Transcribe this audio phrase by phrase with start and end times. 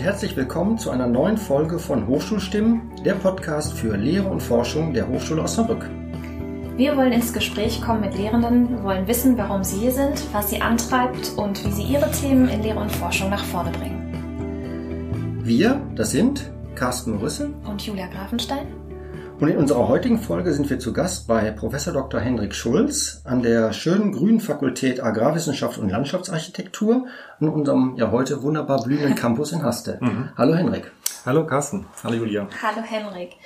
[0.00, 4.94] und herzlich willkommen zu einer neuen Folge von Hochschulstimmen, der Podcast für Lehre und Forschung
[4.94, 5.90] der Hochschule Osnabrück.
[6.78, 10.48] Wir wollen ins Gespräch kommen mit Lehrenden, wir wollen wissen, warum sie hier sind, was
[10.48, 15.38] sie antreibt und wie sie ihre Themen in Lehre und Forschung nach vorne bringen.
[15.42, 18.68] Wir, das sind Carsten Rüssel und Julia Grafenstein.
[19.40, 22.20] Und in unserer heutigen Folge sind wir zu Gast bei Professor Dr.
[22.20, 27.06] Hendrik Schulz an der schönen Grünen Fakultät Agrarwissenschaft und Landschaftsarchitektur
[27.40, 29.96] an unserem ja heute wunderbar blühenden Campus in Haste.
[29.98, 30.28] Mhm.
[30.36, 30.92] Hallo Henrik.
[31.24, 31.86] Hallo Carsten.
[32.04, 32.48] Hallo Julia.
[32.62, 33.36] Hallo Henrik.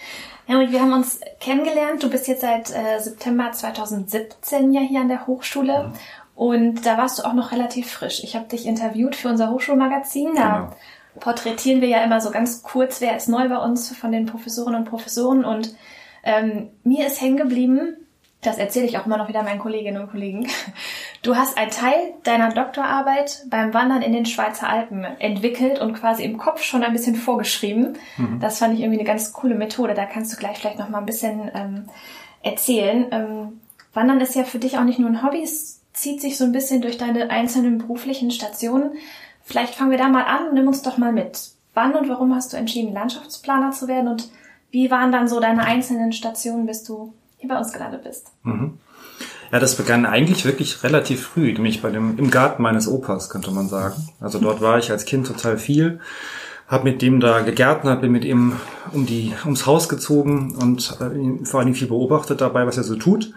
[0.46, 2.02] Henrik, wir haben uns kennengelernt.
[2.02, 5.84] Du bist jetzt seit äh, September 2017 ja hier an der Hochschule.
[5.84, 5.92] Mhm.
[6.34, 8.24] Und da warst du auch noch relativ frisch.
[8.24, 10.34] Ich habe dich interviewt für unser Hochschulmagazin.
[10.34, 10.76] Da genau
[11.20, 14.80] porträtieren wir ja immer so ganz kurz, wer ist neu bei uns von den Professorinnen
[14.80, 15.44] und Professoren.
[15.44, 15.74] Und
[16.22, 17.96] ähm, mir ist hängen geblieben,
[18.44, 20.48] das erzähle ich auch immer noch wieder meinen Kolleginnen und Kollegen.
[21.22, 26.22] Du hast einen Teil deiner Doktorarbeit beim Wandern in den Schweizer Alpen entwickelt und quasi
[26.22, 27.96] im Kopf schon ein bisschen vorgeschrieben.
[28.18, 28.40] Mhm.
[28.40, 29.94] Das fand ich irgendwie eine ganz coole Methode.
[29.94, 31.88] Da kannst du gleich vielleicht noch mal ein bisschen ähm,
[32.42, 33.06] erzählen.
[33.10, 33.60] Ähm,
[33.94, 36.52] Wandern ist ja für dich auch nicht nur ein Hobby, es zieht sich so ein
[36.52, 38.92] bisschen durch deine einzelnen beruflichen Stationen.
[39.44, 41.50] Vielleicht fangen wir da mal an und nimm uns doch mal mit.
[41.74, 44.30] Wann und warum hast du entschieden, Landschaftsplaner zu werden und
[44.70, 48.32] wie waren dann so deine einzelnen Stationen, bis du hier bei uns gelandet bist?
[48.42, 48.78] Mhm.
[49.52, 53.50] Ja, das begann eigentlich wirklich relativ früh, nämlich bei dem, im Garten meines Opas, könnte
[53.52, 54.08] man sagen.
[54.18, 56.00] Also dort war ich als Kind total viel,
[56.66, 58.56] habe mit dem da gegärtnert, bin mit ihm
[58.92, 62.96] um die, ums Haus gezogen und äh, vor allem viel beobachtet dabei, was er so
[62.96, 63.32] tut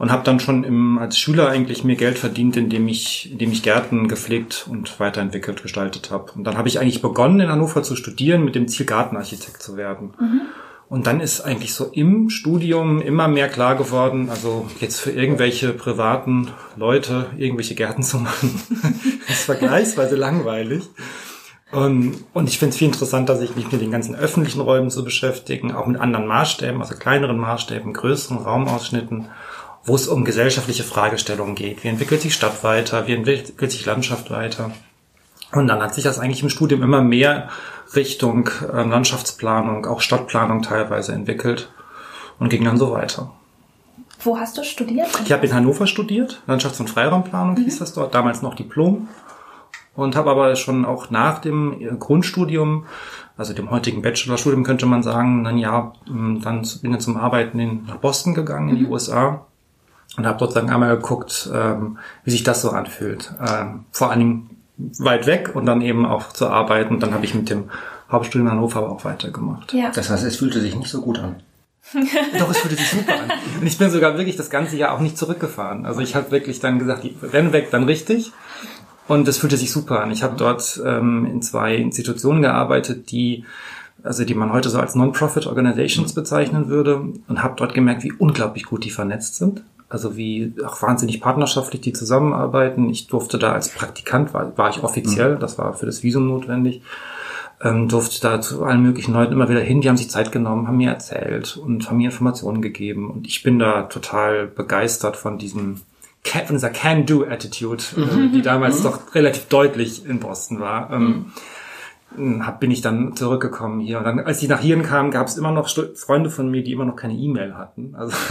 [0.00, 3.62] und habe dann schon im, als Schüler eigentlich mir Geld verdient, indem ich, indem ich
[3.62, 6.32] Gärten gepflegt und weiterentwickelt gestaltet habe.
[6.32, 9.76] Und dann habe ich eigentlich begonnen in Hannover zu studieren mit dem Ziel Gartenarchitekt zu
[9.76, 10.14] werden.
[10.18, 10.40] Mhm.
[10.88, 15.74] Und dann ist eigentlich so im Studium immer mehr klar geworden, also jetzt für irgendwelche
[15.74, 18.58] privaten Leute irgendwelche Gärten zu machen,
[19.28, 20.88] ist vergleichsweise langweilig.
[21.72, 25.04] Und, und ich finde es viel interessanter, sich mich mit den ganzen öffentlichen Räumen zu
[25.04, 29.28] beschäftigen, auch mit anderen Maßstäben, also kleineren Maßstäben, größeren Raumausschnitten
[29.84, 31.84] wo es um gesellschaftliche Fragestellungen geht.
[31.84, 33.06] Wie entwickelt sich Stadt weiter?
[33.06, 34.72] Wie entwickelt sich Landschaft weiter?
[35.52, 37.48] Und dann hat sich das eigentlich im Studium immer mehr
[37.94, 41.72] Richtung äh, Landschaftsplanung, auch Stadtplanung teilweise entwickelt
[42.38, 43.32] und ging dann so weiter.
[44.22, 45.08] Wo hast du studiert?
[45.24, 47.64] Ich habe in Hannover studiert, Landschafts- und Freiraumplanung mhm.
[47.64, 49.08] hieß das dort, damals noch Diplom.
[49.96, 52.86] Und habe aber schon auch nach dem äh, Grundstudium,
[53.36, 57.84] also dem heutigen Bachelorstudium könnte man sagen, dann ja, dann bin ich zum Arbeiten in,
[57.86, 58.92] nach Boston gegangen, in die mhm.
[58.92, 59.46] USA
[60.20, 63.32] und habe dort dann einmal geguckt, ähm, wie sich das so anfühlt.
[63.40, 64.50] Ähm, vor allem
[64.98, 66.94] weit weg und dann eben auch zu arbeiten.
[66.94, 67.70] Und dann habe ich mit dem
[68.12, 69.72] Hauptstudium in Hannover aber auch weitergemacht.
[69.72, 69.90] Ja.
[69.94, 71.36] Das heißt, es fühlte sich nicht so gut an.
[72.38, 73.32] Doch, es fühlte sich super an.
[73.60, 75.86] Und ich bin sogar wirklich das ganze Jahr auch nicht zurückgefahren.
[75.86, 78.32] Also ich habe wirklich dann gesagt, renn weg, dann richtig.
[79.08, 80.10] Und es fühlte sich super an.
[80.10, 83.46] Ich habe dort ähm, in zwei Institutionen gearbeitet, die
[84.02, 88.12] also die man heute so als Non-Profit Organizations bezeichnen würde und habe dort gemerkt, wie
[88.12, 92.88] unglaublich gut die vernetzt sind also wie auch wahnsinnig partnerschaftlich die zusammenarbeiten.
[92.88, 95.40] Ich durfte da als Praktikant, war, war ich offiziell, mhm.
[95.40, 96.80] das war für das Visum notwendig,
[97.60, 100.68] ähm, durfte da zu allen möglichen Leuten immer wieder hin, die haben sich Zeit genommen,
[100.68, 103.10] haben mir erzählt und haben mir Informationen gegeben.
[103.10, 105.82] Und ich bin da total begeistert von diesem
[106.22, 108.32] von dieser Can-Do-Attitude, äh, mhm.
[108.32, 108.84] die damals mhm.
[108.84, 110.90] doch relativ deutlich in Boston war.
[110.90, 111.32] Ähm, mhm
[112.18, 113.98] hab, bin ich dann zurückgekommen hier.
[113.98, 116.72] Und dann, als ich nach hier kam, gab es immer noch Freunde von mir, die
[116.72, 117.94] immer noch keine E-Mail hatten.
[117.94, 118.12] Also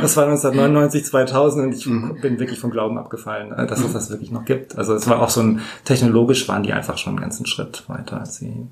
[0.00, 2.20] das war 1999, 2000 und ich mhm.
[2.20, 4.76] bin wirklich vom Glauben abgefallen, äh, dass es das wirklich noch gibt.
[4.76, 8.20] Also es war auch so ein, technologisch waren die einfach schon einen ganzen Schritt weiter
[8.20, 8.66] als sie.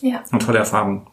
[0.00, 0.20] Ja.
[0.30, 1.06] Eine tolle Erfahrung.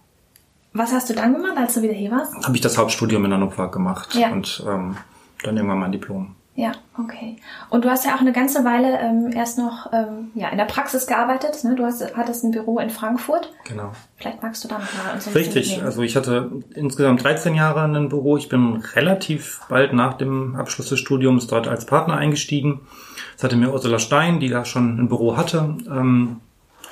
[0.74, 2.36] Was hast du dann gemacht, als du wieder hier warst?
[2.46, 4.32] Habe ich das Hauptstudium in Hannover gemacht ja.
[4.32, 4.96] und ähm,
[5.44, 6.36] dann irgendwann mein Diplom.
[6.60, 7.38] Ja, okay.
[7.70, 10.66] Und du hast ja auch eine ganze Weile ähm, erst noch ähm, ja, in der
[10.66, 11.64] Praxis gearbeitet.
[11.64, 11.74] Ne?
[11.76, 13.54] Du hast, hattest ein Büro in Frankfurt.
[13.64, 13.94] Genau.
[14.18, 15.82] Vielleicht magst du da noch mal uns ein Richtig.
[15.82, 18.36] Also ich hatte insgesamt 13 Jahre ein Büro.
[18.36, 22.82] Ich bin relativ bald nach dem Abschluss des Studiums dort als Partner eingestiegen.
[23.36, 26.42] Das hatte mir Ursula Stein, die da schon ein Büro hatte, ähm,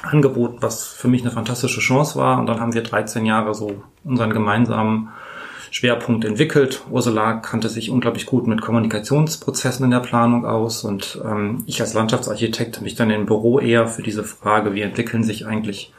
[0.01, 2.39] angeboten, was für mich eine fantastische Chance war.
[2.39, 5.09] Und dann haben wir 13 Jahre so unseren gemeinsamen
[5.71, 6.81] Schwerpunkt entwickelt.
[6.89, 11.93] Ursula kannte sich unglaublich gut mit Kommunikationsprozessen in der Planung aus und ähm, ich als
[11.93, 15.93] Landschaftsarchitekt habe mich dann im Büro eher für diese Frage, wie entwickeln sich eigentlich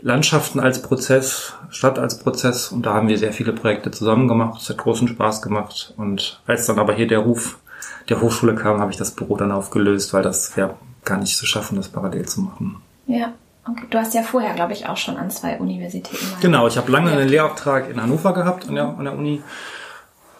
[0.00, 4.60] Landschaften als Prozess, Stadt als Prozess und da haben wir sehr viele Projekte zusammen gemacht.
[4.60, 7.58] Es hat großen Spaß gemacht und als dann aber hier der Ruf
[8.08, 11.46] der Hochschule kam, habe ich das Büro dann aufgelöst, weil das wäre gar nicht zu
[11.46, 12.76] schaffen, das parallel zu machen.
[13.06, 13.32] Ja.
[13.68, 13.86] Okay.
[13.90, 16.24] Du hast ja vorher, glaube ich, auch schon an zwei Universitäten.
[16.40, 19.42] Genau, ich habe lange einen Lehrauftrag in Hannover gehabt an der, an der Uni.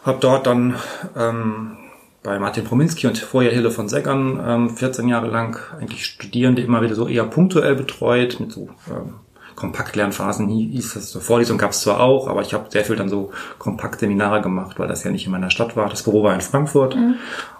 [0.05, 0.77] Habe dort dann
[1.17, 1.77] ähm,
[2.23, 6.83] bei Martin Prominski und vorher Hille von Seggern ähm, 14 Jahre lang eigentlich Studierende immer
[6.83, 9.15] wieder so eher punktuell betreut mit so ähm,
[9.57, 11.11] Kompaktlernphasen hieß das.
[11.11, 14.79] So Vorlesung gab es zwar auch, aber ich habe sehr viel dann so Kompaktseminare gemacht,
[14.79, 15.89] weil das ja nicht in meiner Stadt war.
[15.89, 17.15] Das Büro war in Frankfurt mhm.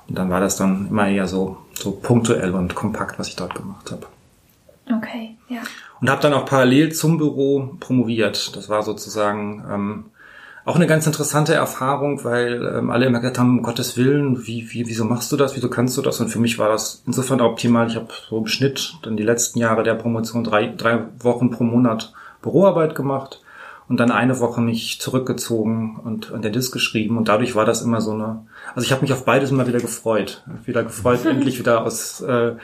[0.09, 3.55] und dann war das dann immer eher so so punktuell und kompakt, was ich dort
[3.55, 4.07] gemacht habe.
[4.91, 5.61] Okay, ja.
[6.01, 8.55] Und habe dann auch parallel zum Büro promoviert.
[8.55, 10.05] Das war sozusagen ähm,
[10.65, 14.73] auch eine ganz interessante Erfahrung, weil ähm, alle immer gesagt haben, um Gottes Willen, wie,
[14.73, 16.21] wie, wieso machst du das, wieso kannst du das?
[16.21, 17.89] Und für mich war das insofern optimal.
[17.89, 21.65] Ich habe so im Schnitt dann die letzten Jahre der Promotion drei, drei Wochen pro
[21.65, 22.13] Monat
[22.43, 23.41] Büroarbeit gemacht
[23.89, 27.83] und dann eine Woche mich zurückgezogen und an der Disk geschrieben und dadurch war das
[27.83, 31.59] immer so eine, also ich habe mich auf beides immer wieder gefreut, wieder gefreut, endlich
[31.59, 32.57] wieder aus äh,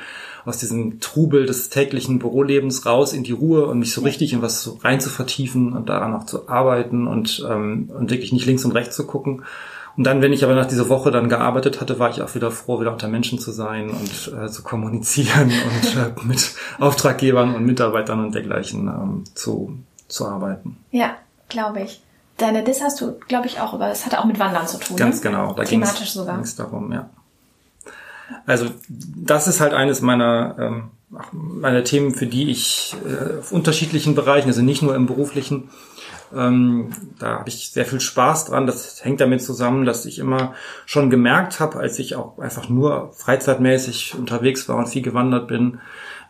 [0.44, 4.42] aus diesem Trubel des täglichen Bürolebens raus in die Ruhe und mich so richtig in
[4.42, 8.64] was rein zu vertiefen und daran auch zu arbeiten und, ähm, und wirklich nicht links
[8.64, 9.44] und rechts zu gucken.
[9.96, 12.50] Und dann, wenn ich aber nach dieser Woche dann gearbeitet hatte, war ich auch wieder
[12.50, 15.52] froh, wieder unter Menschen zu sein und äh, zu kommunizieren
[15.82, 19.78] und äh, mit Auftraggebern und Mitarbeitern und dergleichen ähm, zu,
[20.08, 20.78] zu arbeiten.
[20.90, 21.16] Ja,
[21.48, 22.02] glaube ich.
[22.38, 24.96] Deine Dis hast du, glaube ich, auch, aber es hatte auch mit Wandern zu tun.
[24.96, 25.30] Ganz ne?
[25.30, 25.52] genau.
[25.52, 26.36] Da Thematisch sogar.
[26.36, 27.10] Ging es darum, ja.
[28.46, 30.90] Also das ist halt eines meiner, ähm,
[31.32, 35.70] meiner Themen, für die ich äh, auf unterschiedlichen Bereichen, also nicht nur im beruflichen,
[36.34, 38.66] ähm, da habe ich sehr viel Spaß dran.
[38.66, 40.54] Das hängt damit zusammen, dass ich immer
[40.86, 45.80] schon gemerkt habe, als ich auch einfach nur freizeitmäßig unterwegs war und viel gewandert bin,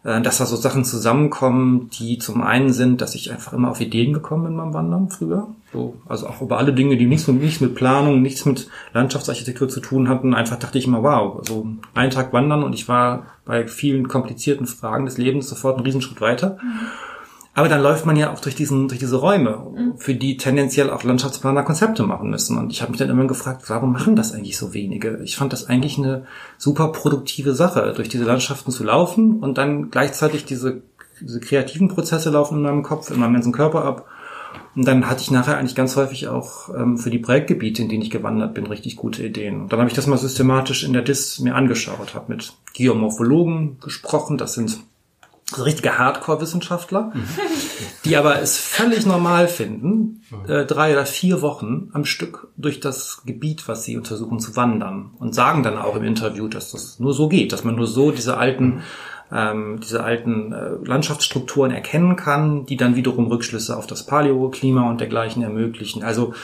[0.04, 4.12] dass da so Sachen zusammenkommen, die zum einen sind, dass ich einfach immer auf Ideen
[4.12, 5.48] gekommen bin beim Wandern früher.
[5.72, 9.68] So, also auch über alle Dinge, die nichts mit, nichts mit Planung, nichts mit Landschaftsarchitektur
[9.68, 10.34] zu tun hatten.
[10.34, 14.66] Einfach dachte ich immer, wow, so einen Tag wandern und ich war bei vielen komplizierten
[14.66, 16.58] Fragen des Lebens sofort einen Riesenschritt weiter.
[16.62, 16.80] Mhm.
[17.54, 19.98] Aber dann läuft man ja auch durch diesen, durch diese Räume, mhm.
[19.98, 22.56] für die tendenziell auch Landschaftsplaner Konzepte machen müssen.
[22.56, 25.20] Und ich habe mich dann immer gefragt, warum machen das eigentlich so wenige?
[25.22, 26.26] Ich fand das eigentlich eine
[26.56, 30.82] super produktive Sache, durch diese Landschaften zu laufen und dann gleichzeitig diese,
[31.20, 34.06] diese kreativen Prozesse laufen in meinem Kopf, in meinem ganzen Körper ab.
[34.74, 38.02] Und dann hatte ich nachher eigentlich ganz häufig auch ähm, für die Projektgebiete, in denen
[38.02, 39.62] ich gewandert bin, richtig gute Ideen.
[39.62, 43.78] Und dann habe ich das mal systematisch in der DIS mir angeschaut, habe mit Geomorphologen
[43.80, 44.80] gesprochen, das sind
[45.58, 47.12] richtige Hardcore-Wissenschaftler,
[48.04, 53.22] die aber es völlig normal finden, äh, drei oder vier Wochen am Stück durch das
[53.24, 57.12] Gebiet, was sie untersuchen, zu wandern und sagen dann auch im Interview, dass das nur
[57.12, 58.82] so geht, dass man nur so diese alten
[59.32, 65.00] ähm, diese alten äh, Landschaftsstrukturen erkennen kann, die dann wiederum Rückschlüsse auf das Paläoklima und
[65.00, 66.02] dergleichen ermöglichen.
[66.02, 66.34] Also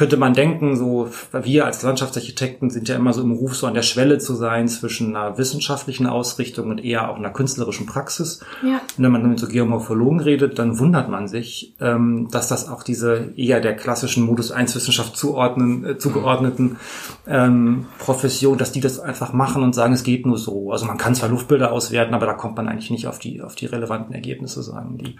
[0.00, 3.74] könnte man denken, so wir als Landschaftsarchitekten sind ja immer so im Ruf, so an
[3.74, 8.40] der Schwelle zu sein zwischen einer wissenschaftlichen Ausrichtung und eher auch einer künstlerischen Praxis.
[8.62, 8.80] Ja.
[8.96, 12.82] Und wenn man mit so Geomorphologen redet, dann wundert man sich, ähm, dass das auch
[12.82, 16.78] diese eher der klassischen Modus 1 Wissenschaft zuordnen, äh, zugeordneten
[17.26, 20.72] ähm, Profession, dass die das einfach machen und sagen, es geht nur so.
[20.72, 23.54] Also man kann zwar Luftbilder auswerten, aber da kommt man eigentlich nicht auf die, auf
[23.54, 25.16] die relevanten Ergebnisse, sagen die.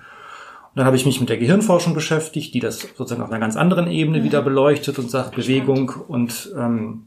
[0.73, 3.57] Und dann habe ich mich mit der Gehirnforschung beschäftigt, die das sozusagen auf einer ganz
[3.57, 4.25] anderen Ebene mhm.
[4.25, 7.07] wieder beleuchtet und sagt, Bewegung und ähm,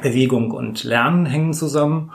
[0.00, 2.12] Bewegung und Lernen hängen zusammen.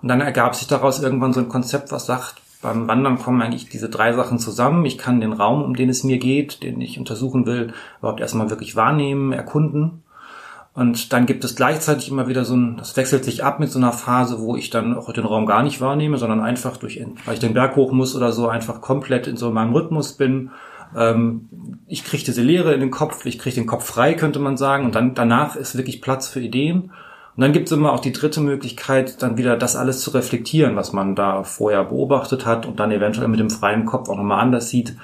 [0.00, 3.68] Und dann ergab sich daraus irgendwann so ein Konzept, was sagt, beim Wandern kommen eigentlich
[3.68, 4.86] diese drei Sachen zusammen.
[4.86, 8.50] Ich kann den Raum, um den es mir geht, den ich untersuchen will, überhaupt erstmal
[8.50, 10.02] wirklich wahrnehmen, erkunden.
[10.74, 13.78] Und dann gibt es gleichzeitig immer wieder so ein, das wechselt sich ab mit so
[13.78, 17.34] einer Phase, wo ich dann auch den Raum gar nicht wahrnehme, sondern einfach durch, weil
[17.34, 20.50] ich den Berg hoch muss oder so, einfach komplett in so meinem Rhythmus bin.
[20.96, 21.48] Ähm,
[21.86, 24.86] ich kriege diese Leere in den Kopf, ich kriege den Kopf frei, könnte man sagen.
[24.86, 26.90] Und dann danach ist wirklich Platz für Ideen.
[27.34, 30.76] Und dann gibt es immer auch die dritte Möglichkeit, dann wieder das alles zu reflektieren,
[30.76, 34.40] was man da vorher beobachtet hat und dann eventuell mit dem freien Kopf auch nochmal
[34.40, 34.96] anders sieht.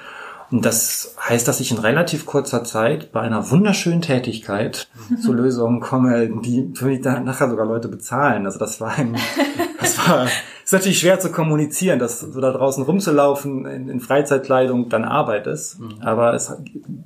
[0.51, 4.87] Und das heißt, dass ich in relativ kurzer Zeit bei einer wunderschönen Tätigkeit
[5.21, 8.45] zu Lösungen komme, die für mich dann nachher sogar Leute bezahlen.
[8.45, 9.15] Also das war ein,
[9.79, 14.89] das war, ist natürlich schwer zu kommunizieren, dass so da draußen rumzulaufen in, in Freizeitkleidung
[14.89, 15.79] dann Arbeit ist.
[15.79, 16.01] Mhm.
[16.01, 16.51] Aber es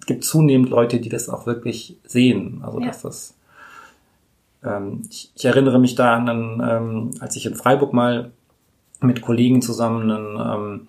[0.06, 2.62] gibt zunehmend Leute, die das auch wirklich sehen.
[2.64, 2.88] Also ja.
[2.88, 3.34] dass das,
[4.64, 8.32] ähm, ich, ich, erinnere mich da an, ähm, als ich in Freiburg mal
[9.02, 10.88] mit Kollegen zusammen einen, ähm,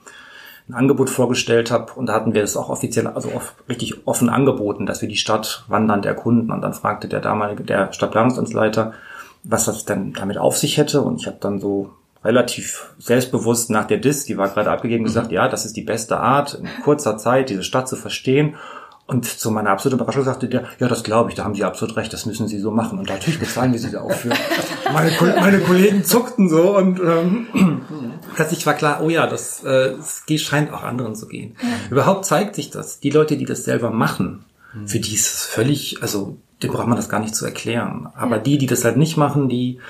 [0.68, 3.30] ein Angebot vorgestellt habe und da hatten wir das auch offiziell, also
[3.68, 6.50] richtig offen angeboten, dass wir die Stadt wandernd erkunden.
[6.50, 8.94] Und dann fragte der damalige, der Stadtplanungsamtsleiter,
[9.42, 11.02] was das denn damit auf sich hätte.
[11.02, 11.90] Und ich habe dann so
[12.24, 15.34] relativ selbstbewusst nach der DIS, die war gerade abgegeben, gesagt, mhm.
[15.34, 18.54] ja, das ist die beste Art, in kurzer Zeit diese Stadt zu verstehen.
[19.06, 21.96] Und zu meiner absoluten Überraschung sagte der, ja, das glaube ich, da haben Sie absolut
[21.96, 22.98] recht, das müssen Sie so machen.
[22.98, 24.30] Und natürlich bezahlen wir Sie da auch für.
[24.92, 27.82] meine, meine Kollegen zuckten so und ähm,
[28.34, 29.94] plötzlich war klar, oh ja, das, äh,
[30.26, 31.54] das scheint auch anderen zu gehen.
[31.60, 31.68] Ja.
[31.90, 34.88] Überhaupt zeigt sich das, die Leute, die das selber machen, mhm.
[34.88, 38.08] für die ist es völlig, also dem braucht man das gar nicht zu erklären.
[38.14, 38.42] Aber ja.
[38.42, 39.80] die, die das halt nicht machen, die,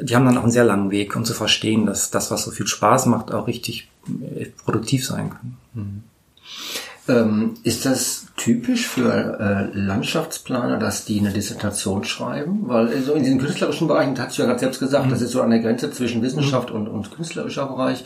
[0.00, 2.50] die haben dann auch einen sehr langen Weg, um zu verstehen, dass das, was so
[2.50, 5.56] viel Spaß macht, auch richtig äh, produktiv sein kann.
[5.74, 6.02] Mhm.
[7.06, 12.62] Ähm, ist das typisch für äh, Landschaftsplaner, dass die eine Dissertation schreiben?
[12.62, 15.10] Weil so in diesen künstlerischen Bereichen, das hast du ja gerade selbst gesagt, mhm.
[15.10, 16.76] das ist so an der Grenze zwischen Wissenschaft mhm.
[16.76, 18.04] und, und künstlerischer Bereich.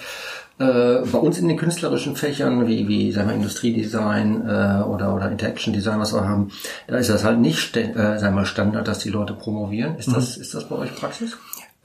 [0.58, 5.30] Äh, bei uns in den künstlerischen Fächern wie, wie sagen wir, Industriedesign äh, oder, oder
[5.30, 6.50] Interaction Design, was wir haben,
[6.88, 9.96] da ist das halt nicht äh, sagen wir, Standard, dass die Leute promovieren.
[9.96, 10.14] Ist, mhm.
[10.14, 11.36] das, ist das bei euch Praxis?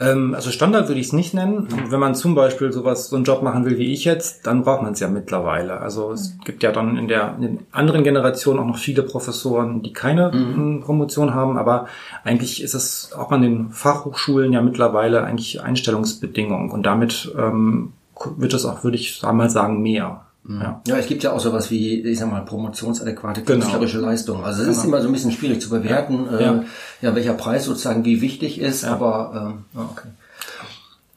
[0.04, 1.68] Ähm, also Standard würde ich es nicht nennen.
[1.70, 1.92] Mhm.
[1.92, 4.82] Wenn man zum Beispiel sowas, so einen Job machen will wie ich jetzt, dann braucht
[4.82, 5.80] man es ja mittlerweile.
[5.80, 6.44] Also es mhm.
[6.44, 10.32] gibt ja dann in der in den anderen Generationen auch noch viele Professoren, die keine
[10.32, 10.82] mhm.
[10.82, 11.88] Promotion haben, aber
[12.24, 17.94] eigentlich ist es auch an den Fachhochschulen ja mittlerweile eigentlich Einstellungsbedingung und damit ähm,
[18.38, 20.23] wird es auch, würde ich mal sagen, mehr.
[20.48, 20.82] Ja.
[20.86, 23.62] ja, es gibt ja auch sowas wie, ich sag mal, promotionsadäquate genau.
[23.62, 24.10] künstlerische genau.
[24.10, 24.44] Leistung.
[24.44, 24.80] Also es genau.
[24.80, 26.62] ist immer so ein bisschen schwierig zu bewerten, ja, äh,
[27.02, 28.92] ja welcher Preis sozusagen wie wichtig ist, ja.
[28.92, 30.10] aber ähm, okay.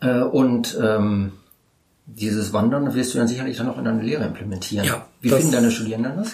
[0.01, 1.33] Äh, und ähm,
[2.07, 4.87] dieses Wandern wirst du dann sicherlich dann auch in deine Lehre implementieren.
[4.87, 6.33] Ja, wie finden deine Studierenden das?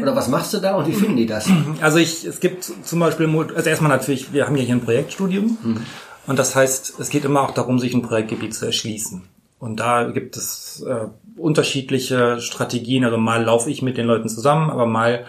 [0.00, 1.48] Oder was machst du da und wie finden die das?
[1.80, 5.56] Also ich, es gibt zum Beispiel, also erstmal natürlich, wir haben ja hier ein Projektstudium
[5.62, 5.80] mhm.
[6.26, 9.22] und das heißt, es geht immer auch darum, sich ein Projektgebiet zu erschließen.
[9.58, 13.04] Und da gibt es äh, unterschiedliche Strategien.
[13.04, 15.24] Also mal laufe ich mit den Leuten zusammen, aber mal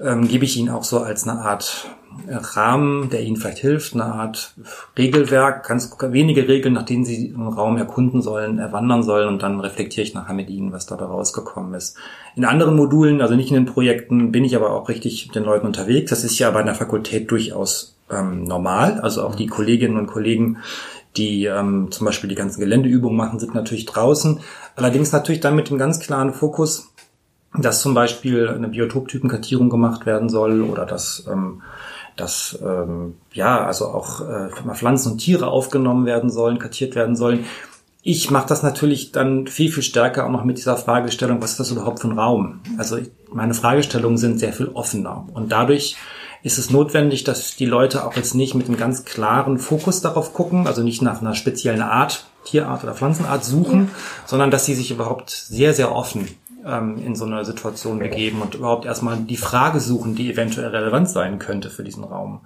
[0.00, 1.86] ähm, gebe ich ihnen auch so als eine Art
[2.28, 4.54] Rahmen, der ihnen vielleicht hilft, eine Art
[4.96, 9.60] Regelwerk, ganz wenige Regeln, nach denen sie einen Raum erkunden sollen, erwandern sollen und dann
[9.60, 11.96] reflektiere ich nachher mit ihnen, was da rausgekommen ist.
[12.36, 15.44] In anderen Modulen, also nicht in den Projekten, bin ich aber auch richtig mit den
[15.44, 16.10] Leuten unterwegs.
[16.10, 19.00] Das ist ja bei einer Fakultät durchaus ähm, normal.
[19.00, 20.58] Also auch die Kolleginnen und Kollegen
[21.16, 24.40] die ähm, zum Beispiel die ganzen Geländeübungen machen, sind natürlich draußen.
[24.76, 26.92] Allerdings natürlich dann mit dem ganz klaren Fokus,
[27.56, 31.62] dass zum Beispiel eine Biotoptypenkartierung gemacht werden soll oder dass, ähm,
[32.16, 37.44] dass ähm, ja also auch äh, Pflanzen und Tiere aufgenommen werden sollen, kartiert werden sollen.
[38.02, 41.60] Ich mache das natürlich dann viel, viel stärker auch noch mit dieser Fragestellung, was ist
[41.60, 42.60] das überhaupt für ein Raum?
[42.76, 42.98] Also
[43.32, 45.96] meine Fragestellungen sind sehr viel offener und dadurch
[46.44, 50.34] ist es notwendig, dass die Leute auch jetzt nicht mit einem ganz klaren Fokus darauf
[50.34, 53.98] gucken, also nicht nach einer speziellen Art, Tierart oder Pflanzenart suchen, ja.
[54.26, 56.28] sondern dass sie sich überhaupt sehr, sehr offen
[56.66, 61.08] ähm, in so eine Situation begeben und überhaupt erstmal die Frage suchen, die eventuell relevant
[61.08, 62.42] sein könnte für diesen Raum.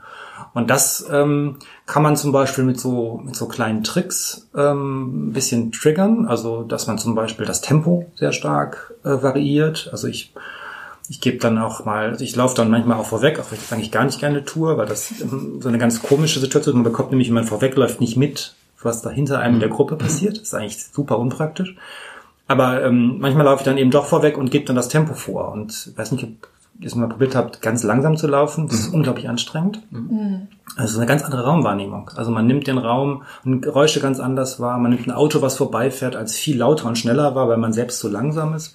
[0.55, 5.33] Und das ähm, kann man zum Beispiel mit so, mit so kleinen Tricks ähm, ein
[5.33, 9.88] bisschen triggern, also dass man zum Beispiel das Tempo sehr stark äh, variiert.
[9.90, 10.33] Also ich
[11.09, 13.65] ich gebe dann auch mal, also ich laufe dann manchmal auch vorweg, auch wenn ich
[13.65, 17.11] das eigentlich gar nicht gerne tue, weil das so eine ganz komische Situation, man bekommt
[17.11, 20.37] nämlich, wenn man vorwegläuft, nicht mit, was da hinter einem in der Gruppe passiert.
[20.37, 21.75] Das ist eigentlich super unpraktisch.
[22.47, 25.53] Aber ähm, manchmal laufe ich dann eben doch vorweg und gebe dann das Tempo vor.
[25.53, 26.31] Und weiß nicht, ob
[26.81, 28.69] ihr es mal probiert habt, ganz langsam zu laufen.
[28.69, 28.97] Das ist mhm.
[28.97, 29.83] unglaublich anstrengend.
[29.91, 30.49] Mhm.
[30.77, 32.11] Also eine ganz andere Raumwahrnehmung.
[32.17, 34.79] Also man nimmt den Raum und Geräusche ganz anders wahr.
[34.79, 37.99] Man nimmt ein Auto, was vorbeifährt, als viel lauter und schneller war, weil man selbst
[38.00, 38.75] so langsam ist.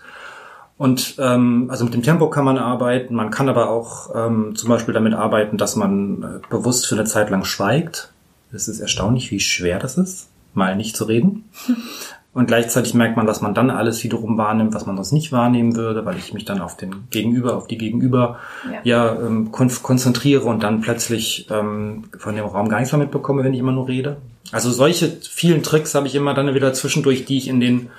[0.84, 4.68] Und ähm, also mit dem Tempo kann man arbeiten, man kann aber auch ähm, zum
[4.68, 8.12] Beispiel damit arbeiten, dass man äh, bewusst für eine Zeit lang schweigt.
[8.52, 11.46] Es ist erstaunlich, wie schwer das ist, mal nicht zu reden.
[12.34, 15.78] Und gleichzeitig merkt man, dass man dann alles wiederum wahrnimmt, was man sonst nicht wahrnehmen
[15.78, 19.72] würde, weil ich mich dann auf den Gegenüber, auf die Gegenüber ja, ja ähm, kon
[19.84, 23.72] konzentriere und dann plötzlich ähm, von dem Raum gar nichts mehr mitbekomme, wenn ich immer
[23.72, 24.18] nur rede.
[24.52, 27.90] Also solche vielen Tricks habe ich immer dann wieder zwischendurch, die ich in den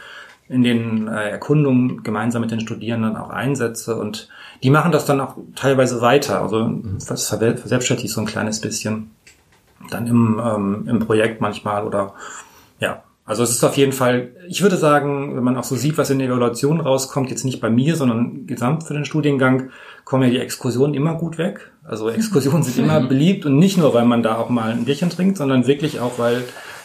[0.49, 4.29] in den äh, Erkundungen gemeinsam mit den Studierenden auch einsetze und
[4.63, 6.43] die machen das dann auch teilweise weiter.
[6.43, 6.69] Also
[7.09, 9.11] das verselbstständigt so ein kleines bisschen
[9.91, 12.15] dann im, ähm, im Projekt manchmal oder
[12.81, 13.03] ja.
[13.27, 16.11] Also es ist auf jeden Fall, ich würde sagen, wenn man auch so sieht, was
[16.11, 19.71] in der Evaluation rauskommt, jetzt nicht bei mir, sondern gesamt für den Studiengang,
[20.05, 21.73] kommen ja die Exkursionen immer gut weg.
[21.85, 25.09] Also Exkursionen sind immer beliebt und nicht nur, weil man da auch mal ein Bierchen
[25.09, 26.45] trinkt, sondern wirklich auch, weil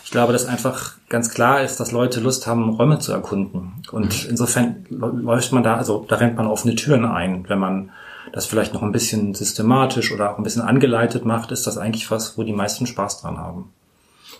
[0.09, 3.73] ich glaube, dass einfach ganz klar ist, dass Leute Lust haben, Räume zu erkunden.
[3.91, 4.29] Und mhm.
[4.31, 7.47] insofern läuft man da, also da rennt man offene Türen ein.
[7.47, 7.91] Wenn man
[8.33, 12.09] das vielleicht noch ein bisschen systematisch oder auch ein bisschen angeleitet macht, ist das eigentlich
[12.09, 13.71] was, wo die meisten Spaß dran haben.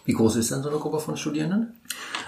[0.06, 1.74] Wie groß ist denn so eine Gruppe von Studierenden?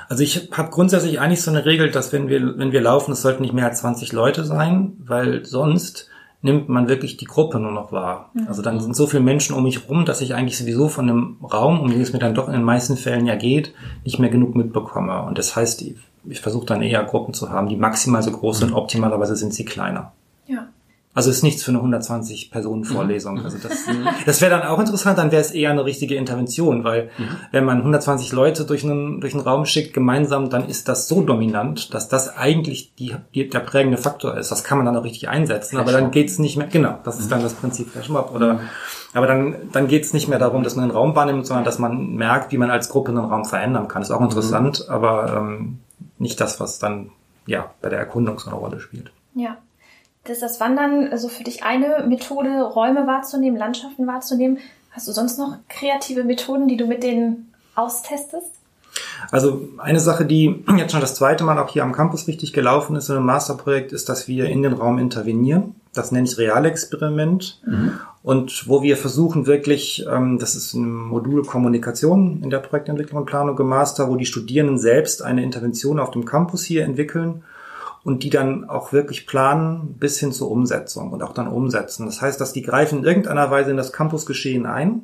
[0.07, 3.23] Also ich habe grundsätzlich eigentlich so eine Regel, dass wenn wir, wenn wir laufen, es
[3.23, 6.10] sollten nicht mehr als 20 Leute sein, weil sonst
[6.41, 8.31] nimmt man wirklich die Gruppe nur noch wahr.
[8.33, 8.47] Mhm.
[8.47, 11.37] Also dann sind so viele Menschen um mich rum, dass ich eigentlich sowieso von dem
[11.43, 14.29] Raum, um den es mir dann doch in den meisten Fällen ja geht, nicht mehr
[14.29, 15.21] genug mitbekomme.
[15.23, 15.83] Und das heißt,
[16.25, 19.65] ich versuche dann eher Gruppen zu haben, die maximal so groß sind, optimalerweise sind sie
[19.65, 20.13] kleiner.
[20.47, 20.67] Ja.
[21.13, 23.43] Also ist nichts für eine 120 Personen Vorlesung.
[23.43, 23.85] Also das,
[24.25, 27.27] das wäre dann auch interessant, dann wäre es eher eine richtige Intervention, weil mhm.
[27.51, 31.21] wenn man 120 Leute durch einen, durch einen Raum schickt gemeinsam, dann ist das so
[31.21, 34.51] dominant, dass das eigentlich die, die, der prägende Faktor ist.
[34.51, 37.29] Das kann man dann auch richtig einsetzen, aber dann geht's nicht mehr, genau, das ist
[37.29, 38.59] dann das Prinzip Flashmob oder, mhm.
[39.13, 42.15] aber dann, dann geht's nicht mehr darum, dass man einen Raum wahrnimmt, sondern dass man
[42.15, 44.01] merkt, wie man als Gruppe einen Raum verändern kann.
[44.01, 44.93] Das ist auch interessant, mhm.
[44.93, 45.79] aber ähm,
[46.19, 47.09] nicht das, was dann
[47.47, 49.11] ja bei der Erkundung so eine Rolle spielt.
[49.35, 49.57] Ja.
[50.27, 54.59] Ist das Wandern also für dich eine Methode, Räume wahrzunehmen, Landschaften wahrzunehmen?
[54.91, 58.51] Hast du sonst noch kreative Methoden, die du mit denen austestest?
[59.31, 62.95] Also eine Sache, die jetzt schon das zweite Mal auch hier am Campus richtig gelaufen
[62.95, 65.75] ist in einem Masterprojekt, ist, dass wir in den Raum intervenieren.
[65.93, 67.61] Das nenne ich Realexperiment.
[67.65, 67.93] Mhm.
[68.23, 73.25] Und wo wir versuchen wirklich, ähm, das ist ein Modul Kommunikation in der Projektentwicklung und
[73.25, 77.43] Planung gemaster, wo die Studierenden selbst eine Intervention auf dem Campus hier entwickeln
[78.03, 82.05] und die dann auch wirklich planen bis hin zur Umsetzung und auch dann umsetzen.
[82.05, 85.03] Das heißt, dass die greifen in irgendeiner Weise in das Campusgeschehen ein,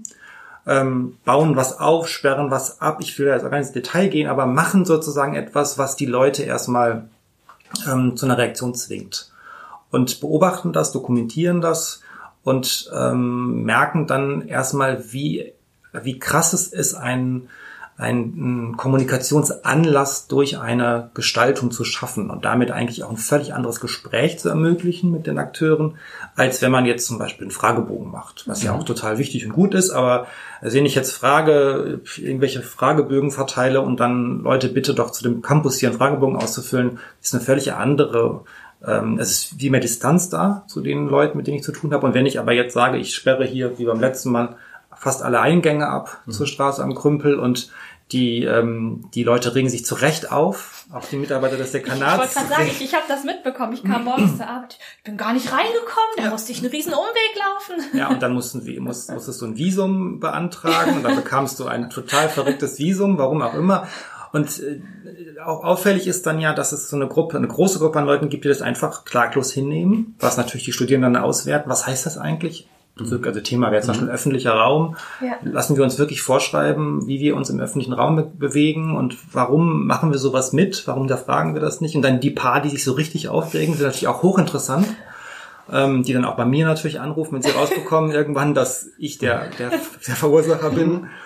[0.66, 2.98] ähm, bauen was auf, sperren was ab.
[3.00, 6.06] Ich will jetzt auch gar nicht ins Detail gehen, aber machen sozusagen etwas, was die
[6.06, 7.10] Leute erstmal
[7.90, 9.32] ähm, zu einer Reaktion zwingt.
[9.92, 12.02] Und beobachten das, dokumentieren das
[12.44, 15.54] und ähm, merken dann erstmal, wie,
[15.94, 17.48] wie krass es ist, ein
[17.98, 24.38] einen Kommunikationsanlass durch eine Gestaltung zu schaffen und damit eigentlich auch ein völlig anderes Gespräch
[24.38, 25.98] zu ermöglichen mit den Akteuren,
[26.36, 29.48] als wenn man jetzt zum Beispiel einen Fragebogen macht, was ja, ja auch total wichtig
[29.48, 30.28] und gut ist, aber
[30.62, 35.80] wenn ich jetzt frage, irgendwelche Fragebögen verteile und dann Leute bitte doch zu dem Campus
[35.80, 38.44] hier einen Fragebogen auszufüllen, ist eine völlig andere
[38.86, 41.92] ähm, es ist viel mehr Distanz da zu den Leuten, mit denen ich zu tun
[41.94, 42.06] habe.
[42.06, 44.56] Und wenn ich aber jetzt sage, ich sperre hier, wie beim letzten Mal,
[45.00, 46.32] fast alle Eingänge ab mhm.
[46.32, 47.72] zur Straße am Krümpel und
[48.12, 52.14] die, ähm, die Leute regen sich zu Recht auf, auch die Mitarbeiter des Dekanats.
[52.14, 53.74] Ich wollte gerade sagen, ich, ich habe das mitbekommen.
[53.74, 56.30] Ich kam morgens zur Arbeit, ich bin gar nicht reingekommen, da ja.
[56.30, 57.98] musste ich einen riesen Umweg laufen.
[57.98, 61.66] Ja, und dann mussten sie, musst, musstest du ein Visum beantragen und dann bekamst du
[61.66, 63.88] ein total verrücktes Visum, warum auch immer.
[64.32, 64.80] Und äh,
[65.44, 68.30] auch auffällig ist dann ja, dass es so eine Gruppe, eine große Gruppe an Leuten
[68.30, 71.70] gibt, die das einfach klaglos hinnehmen, was natürlich die Studierenden dann auswerten.
[71.70, 72.70] Was heißt das eigentlich?
[73.00, 73.24] Mhm.
[73.24, 74.14] Also Thema wäre zum Beispiel mhm.
[74.14, 74.96] öffentlicher Raum.
[75.22, 75.38] Ja.
[75.44, 79.88] Lassen wir uns wirklich vorschreiben, wie wir uns im öffentlichen Raum be bewegen und warum
[79.88, 80.88] machen wir sowas mit?
[80.88, 81.96] Warum hinterfragen wir das nicht?
[81.96, 84.88] Und dann die paar, die sich so richtig aufregen, sind natürlich auch hochinteressant.
[85.70, 89.50] Ähm, die dann auch bei mir natürlich anrufen, wenn sie rausbekommen irgendwann, dass ich der,
[89.60, 91.08] der, der Verursacher bin.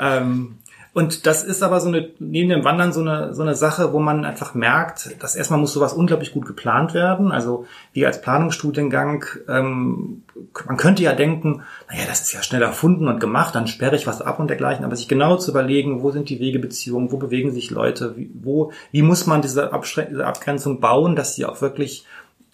[0.00, 0.58] Ähm,
[0.98, 4.00] und das ist aber so eine, neben dem Wandern so eine, so eine Sache, wo
[4.00, 7.30] man einfach merkt, dass erstmal muss sowas unglaublich gut geplant werden.
[7.30, 10.24] Also wir als Planungsstudiengang, ähm,
[10.66, 14.08] man könnte ja denken, naja, das ist ja schnell erfunden und gemacht, dann sperre ich
[14.08, 17.52] was ab und dergleichen, aber sich genau zu überlegen, wo sind die Wegebeziehungen, wo bewegen
[17.52, 19.70] sich Leute, wie, wo, wie muss man diese,
[20.10, 22.06] diese Abgrenzung bauen, dass sie auch wirklich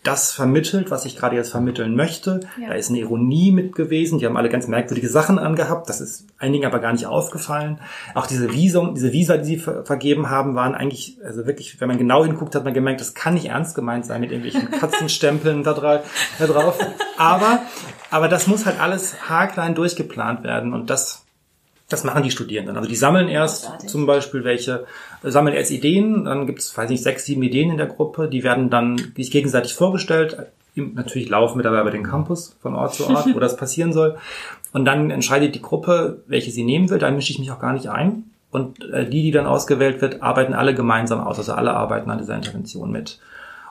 [0.05, 2.41] das vermittelt, was ich gerade jetzt vermitteln möchte.
[2.61, 2.69] Ja.
[2.69, 4.19] Da ist eine Ironie mit gewesen.
[4.19, 5.89] Die haben alle ganz merkwürdige Sachen angehabt.
[5.89, 7.81] Das ist einigen aber gar nicht aufgefallen.
[8.15, 11.89] Auch diese Visum, diese Visa, die sie ver vergeben haben, waren eigentlich, also wirklich, wenn
[11.89, 15.63] man genau hinguckt, hat man gemerkt, das kann nicht ernst gemeint sein mit irgendwelchen Katzenstempeln
[15.63, 16.79] da, da drauf.
[17.17, 17.63] Aber,
[18.11, 21.24] aber das muss halt alles haarklein durchgeplant werden und das
[21.95, 22.77] das machen die Studierenden.
[22.77, 23.89] Also die sammeln erst Großartig.
[23.89, 24.87] zum Beispiel welche,
[25.23, 28.43] sammeln erst Ideen, dann gibt es, weiß nicht, sechs, sieben Ideen in der Gruppe, die
[28.43, 30.37] werden dann sich gegenseitig vorgestellt.
[30.75, 34.17] Natürlich laufen wir dabei über den Campus von Ort zu Ort, wo das passieren soll.
[34.73, 36.99] Und dann entscheidet die Gruppe, welche sie nehmen will.
[36.99, 38.25] Da mische ich mich auch gar nicht ein.
[38.51, 41.39] Und äh, die, die dann ausgewählt wird, arbeiten alle gemeinsam aus.
[41.39, 43.19] Also alle arbeiten an dieser Intervention mit.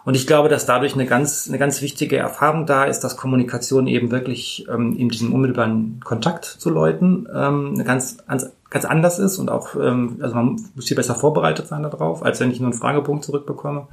[0.05, 3.87] Und ich glaube, dass dadurch eine ganz, eine ganz wichtige Erfahrung da ist, dass Kommunikation
[3.87, 9.37] eben wirklich ähm, in diesem unmittelbaren Kontakt zu Leuten ähm, ganz, ganz, ganz anders ist
[9.37, 12.71] und auch, ähm, also man muss hier besser vorbereitet sein darauf, als wenn ich nur
[12.71, 13.87] einen Fragepunkt zurückbekomme.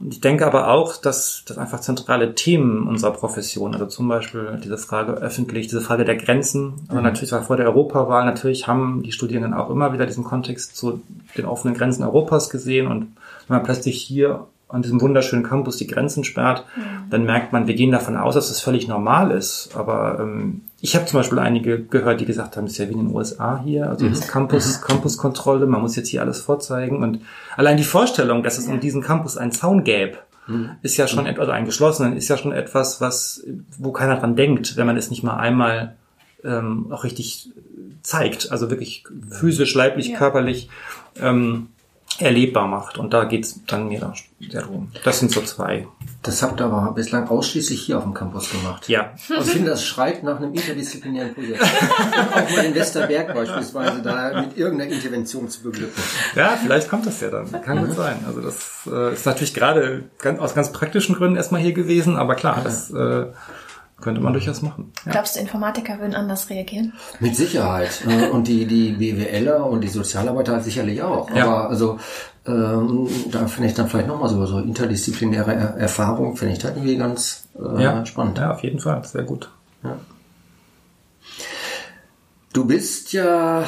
[0.00, 4.60] Und ich denke aber auch, dass, dass einfach zentrale Themen unserer Profession, also zum Beispiel
[4.62, 7.04] diese Frage öffentlich, diese Frage der Grenzen, aber mhm.
[7.04, 11.00] natürlich war vor der Europawahl, natürlich haben die Studierenden auch immer wieder diesen Kontext zu
[11.38, 13.16] den offenen Grenzen Europas gesehen und
[13.46, 17.10] wenn man plötzlich hier an diesem wunderschönen Campus die Grenzen sperrt, mhm.
[17.10, 19.70] dann merkt man, wir gehen davon aus, dass das völlig normal ist.
[19.76, 22.94] Aber ähm, ich habe zum Beispiel einige gehört, die gesagt haben, es ist ja wie
[22.94, 24.18] in den USA hier, also mhm.
[24.20, 24.84] Campus, mhm.
[24.84, 27.02] Campuskontrolle, man muss jetzt hier alles vorzeigen.
[27.02, 27.20] Und
[27.56, 30.70] allein die Vorstellung, dass es um diesen Campus einen Zaun gäbe, mhm.
[30.80, 31.30] ist ja schon mhm.
[31.30, 33.44] etwas, also einen geschlossenen, ist ja schon etwas, was,
[33.78, 35.96] wo keiner dran denkt, wenn man es nicht mal einmal
[36.44, 37.50] ähm, auch richtig
[38.02, 38.50] zeigt.
[38.50, 40.18] Also wirklich physisch, leiblich, ja.
[40.18, 40.68] körperlich.
[41.20, 41.68] Ähm,
[42.20, 42.98] erlebbar macht.
[42.98, 44.12] Und da geht's dann mir
[44.50, 44.90] sehr darum.
[45.04, 45.86] Das sind so zwei.
[46.22, 48.88] Das habt ihr aber bislang ausschließlich hier auf dem Campus gemacht.
[48.88, 49.12] Ja.
[49.30, 51.62] Also ich finde, das schreit nach einem interdisziplinären Projekt.
[51.62, 56.00] auch mal in Westerberg beispielsweise da mit irgendeiner Intervention zu beglücken.
[56.36, 57.50] Ja, vielleicht kommt das ja dann.
[57.62, 58.16] Kann gut sein.
[58.26, 62.36] Also das äh, ist natürlich gerade ganz, aus ganz praktischen Gründen erstmal hier gewesen, aber
[62.36, 63.26] klar, das äh,
[64.02, 64.92] könnte man durchaus machen.
[65.06, 65.12] Ja.
[65.12, 66.92] Glaubst du, Informatiker würden anders reagieren?
[67.20, 68.02] Mit Sicherheit.
[68.06, 71.30] Äh, Und die, die BWLer und die Sozialarbeiter sicherlich auch.
[71.34, 71.44] Ja.
[71.46, 71.98] Aber also
[72.46, 76.68] ähm, da finde ich dann vielleicht nochmal so, so interdisziplinäre Er- Erfahrung, finde ich da
[76.68, 78.36] irgendwie ganz äh, Ja, spannend.
[78.38, 79.02] Ja, auf jeden Fall.
[79.04, 79.48] Sehr gut.
[82.52, 83.64] Du bist ja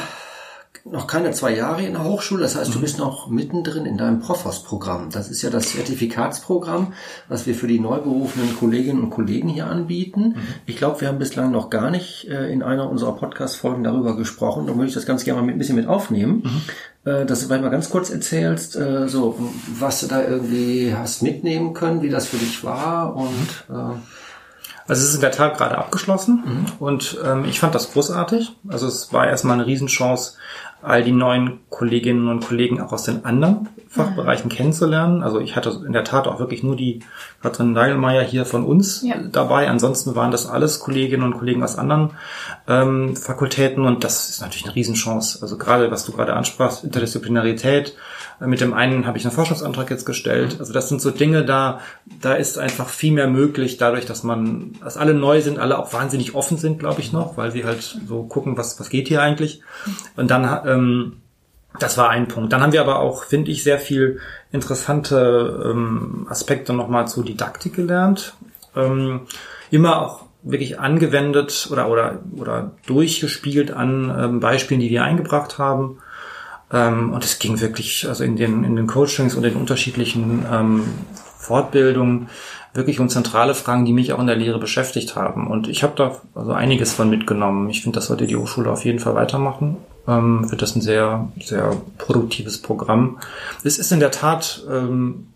[0.84, 4.20] noch keine zwei Jahre in der Hochschule, das heißt, du bist noch mittendrin in deinem
[4.20, 5.08] Profos-Programm.
[5.10, 6.92] Das ist ja das Zertifikatsprogramm,
[7.28, 10.36] was wir für die neu berufenen Kolleginnen und Kollegen hier anbieten.
[10.66, 14.66] Ich glaube, wir haben bislang noch gar nicht äh, in einer unserer Podcast-Folgen darüber gesprochen.
[14.66, 16.62] Da würde ich das ganz gerne mal mit, ein bisschen mit aufnehmen.
[17.06, 19.38] Äh, dass du mal ganz kurz erzählst, äh, so,
[19.78, 23.96] was du da irgendwie hast mitnehmen können, wie das für dich war und äh,
[24.86, 28.54] Also es ist in der Tat gerade abgeschlossen und ähm, ich fand das großartig.
[28.68, 30.34] Also es war erstmal eine Riesenchance,
[30.84, 35.22] all die neuen Kolleginnen und Kollegen auch aus den anderen Fachbereichen kennenzulernen.
[35.22, 37.00] Also ich hatte in der Tat auch wirklich nur die
[37.42, 39.16] Katrin Nagelmeier hier von uns Ja.
[39.30, 39.68] dabei.
[39.68, 42.10] Ansonsten waren das alles Kolleginnen und Kollegen aus anderen
[42.68, 45.38] ähm, Fakultäten und das ist natürlich eine Riesenchance.
[45.42, 47.94] Also gerade, was du gerade ansprachst, Interdisziplinarität.
[48.40, 50.56] Äh, Mit dem einen habe ich einen Forschungsantrag jetzt gestellt.
[50.58, 51.80] Also das sind so Dinge, da,
[52.20, 55.92] da ist einfach viel mehr möglich, dadurch, dass man, dass alle neu sind, alle auch
[55.92, 59.22] wahnsinnig offen sind, glaube ich noch, weil sie halt so gucken, was, was geht hier
[59.22, 59.60] eigentlich.
[60.16, 60.44] Und dann,
[60.74, 61.20] ähm,
[61.78, 62.52] das war ein Punkt.
[62.52, 64.20] Dann haben wir aber auch, finde ich, sehr viel
[64.52, 68.34] interessante ähm, Aspekte nochmal zur Didaktik gelernt.
[68.76, 69.22] Ähm,
[69.70, 75.98] immer auch wirklich angewendet oder, oder, oder durchgespielt an ähm, Beispielen, die wir eingebracht haben.
[76.72, 80.84] Ähm, und es ging wirklich, also in den, in den Coachings und den unterschiedlichen ähm,
[81.38, 82.28] Fortbildungen
[82.72, 85.46] wirklich um zentrale Fragen, die mich auch in der Lehre beschäftigt haben.
[85.46, 87.70] Und ich habe da also einiges von mitgenommen.
[87.70, 89.76] Ich finde, das sollte die Hochschule auf jeden Fall weitermachen.
[90.06, 93.18] Ähm, wird das ein sehr, sehr produktives Programm.
[93.62, 95.28] Es ist in der Tat ähm,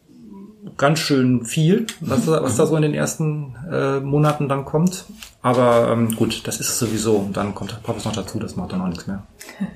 [0.77, 5.05] ganz schön viel, was, da- was da so in den ersten äh, Monaten dann kommt.
[5.41, 7.17] Aber ähm, gut, das ist es sowieso.
[7.17, 9.23] Und dann kommt Profis noch dazu, das macht dann auch nichts mehr.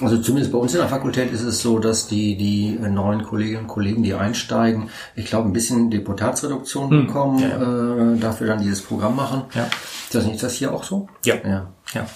[0.00, 3.62] Also zumindest bei uns in der Fakultät ist es so, dass die, die neuen Kolleginnen
[3.62, 8.80] und Kollegen, die einsteigen, ich glaube, ein bisschen Deputatsreduktion bekommen, ja, Äh, dafür dann dieses
[8.82, 9.42] Programm machen.
[9.54, 9.64] Ja.
[9.64, 11.08] Ist das nicht das hier auch so?
[11.24, 11.34] Ja.
[11.44, 11.66] Ja.
[11.94, 12.06] Ja.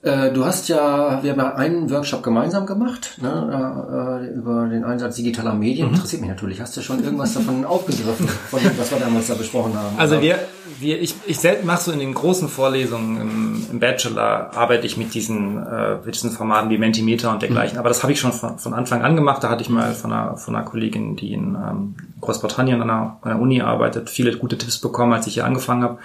[0.00, 4.84] Äh, du hast ja, wir haben ja einen Workshop gemeinsam gemacht, ne, äh, über den
[4.84, 5.88] Einsatz digitaler Medien.
[5.88, 6.60] Interessiert mich natürlich.
[6.60, 9.98] Hast du schon irgendwas davon aufgegriffen, von dem, was wir damals da besprochen haben?
[9.98, 10.22] Also Oder?
[10.22, 10.38] wir,
[10.78, 14.96] wir ich, ich selbst mache so in den großen Vorlesungen im, im Bachelor, arbeite ich
[14.96, 17.78] mit diesen, äh, mit diesen Formaten wie Mentimeter und dergleichen.
[17.78, 19.42] Aber das habe ich schon von, von Anfang an gemacht.
[19.42, 23.18] Da hatte ich mal von einer, von einer Kollegin, die in ähm, Großbritannien an einer,
[23.22, 25.98] an einer Uni arbeitet, viele gute Tipps bekommen, als ich hier angefangen habe.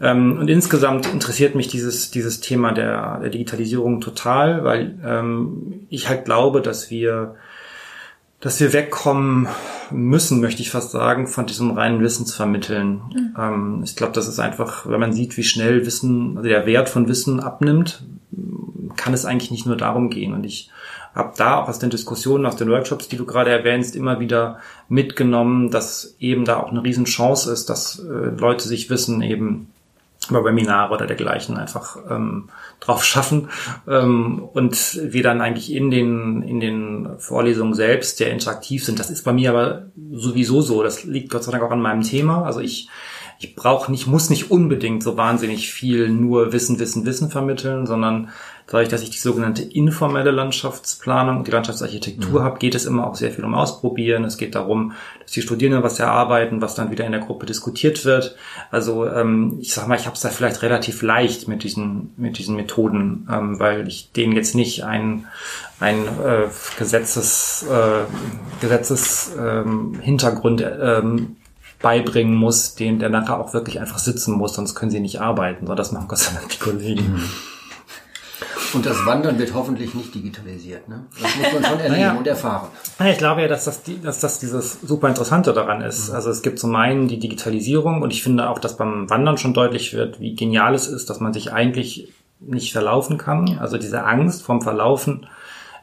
[0.00, 6.08] Ähm, und insgesamt interessiert mich dieses, dieses Thema der, der Digitalisierung total, weil ähm, ich
[6.08, 7.34] halt glaube, dass wir
[8.40, 9.48] dass wir wegkommen
[9.90, 13.00] müssen, möchte ich fast sagen, von diesem reinen Wissensvermitteln.
[13.36, 16.88] Ähm, ich glaube, das ist einfach, wenn man sieht, wie schnell Wissen, also der Wert
[16.88, 18.02] von Wissen abnimmt,
[18.96, 20.34] kann es eigentlich nicht nur darum gehen.
[20.34, 20.70] Und ich
[21.14, 24.58] habe da auch aus den Diskussionen, aus den Workshops, die du gerade erwähnst, immer wieder
[24.88, 29.68] mitgenommen, dass eben da auch eine Riesenchance ist, dass äh, Leute sich Wissen eben
[30.30, 32.48] über Webinare oder dergleichen einfach ähm,
[32.80, 33.48] drauf schaffen
[33.86, 38.98] ähm, und wir dann eigentlich in den in den Vorlesungen selbst sehr interaktiv sind.
[38.98, 40.82] Das ist bei mir aber sowieso so.
[40.82, 42.44] Das liegt Gott sei Dank auch an meinem Thema.
[42.44, 42.88] Also ich
[43.40, 48.30] ich brauche nicht, muss nicht unbedingt so wahnsinnig viel nur Wissen, Wissen, Wissen vermitteln, sondern
[48.70, 53.30] dadurch, dass ich die sogenannte informelle Landschaftsplanung, die Landschaftsarchitektur habe, geht es immer auch sehr
[53.30, 54.24] viel um Ausprobieren.
[54.24, 58.04] Es geht darum, dass die Studierenden was erarbeiten, was dann wieder in der Gruppe diskutiert
[58.04, 58.36] wird.
[58.70, 62.38] Also ähm, ich sag mal, ich habe es da vielleicht relativ leicht mit diesen mit
[62.38, 65.26] diesen Methoden, ähm, weil ich denen jetzt nicht ein
[65.80, 68.04] ein äh, Gesetzes äh,
[68.60, 71.36] Gesetzes ähm, Hintergrund ähm,
[71.80, 75.66] beibringen muss, den der nachher auch wirklich einfach sitzen muss, sonst können sie nicht arbeiten.
[75.66, 77.22] So, das machen Gott sei Dank die Kollegen.
[78.74, 80.88] Und das Wandern wird hoffentlich nicht digitalisiert.
[80.88, 81.06] Ne?
[81.20, 82.16] Das muss man schon erleben Naja.
[82.18, 82.68] und erfahren.
[83.06, 86.10] Ich glaube ja, dass das, dass das dieses super Interessante daran ist.
[86.10, 89.54] Also es gibt zum einen die Digitalisierung und ich finde auch, dass beim Wandern schon
[89.54, 93.58] deutlich wird, wie genial es ist, dass man sich eigentlich nicht verlaufen kann.
[93.58, 95.26] Also diese Angst vom Verlaufen,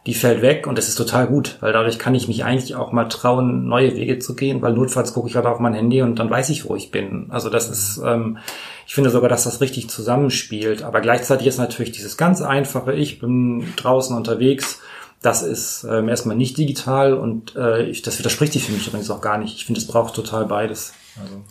[0.06, 2.92] die fällt weg und das ist total gut, weil dadurch kann ich mich eigentlich auch
[2.92, 6.20] mal trauen, neue Wege zu gehen, weil notfalls gucke ich halt auf mein Handy und
[6.20, 7.28] dann weiß ich, wo ich bin.
[7.30, 8.38] Also das ist, ähm,
[8.86, 10.84] ich finde sogar, dass das richtig zusammenspielt.
[10.84, 14.80] Aber gleichzeitig ist natürlich dieses ganz einfache, ich bin draußen unterwegs,
[15.24, 19.10] das ist ähm, erstmal nicht digital und äh, ich, das widerspricht sich für mich übrigens
[19.10, 19.56] auch gar nicht.
[19.56, 20.94] Ich finde, es braucht total beides.
[21.20, 21.42] Also.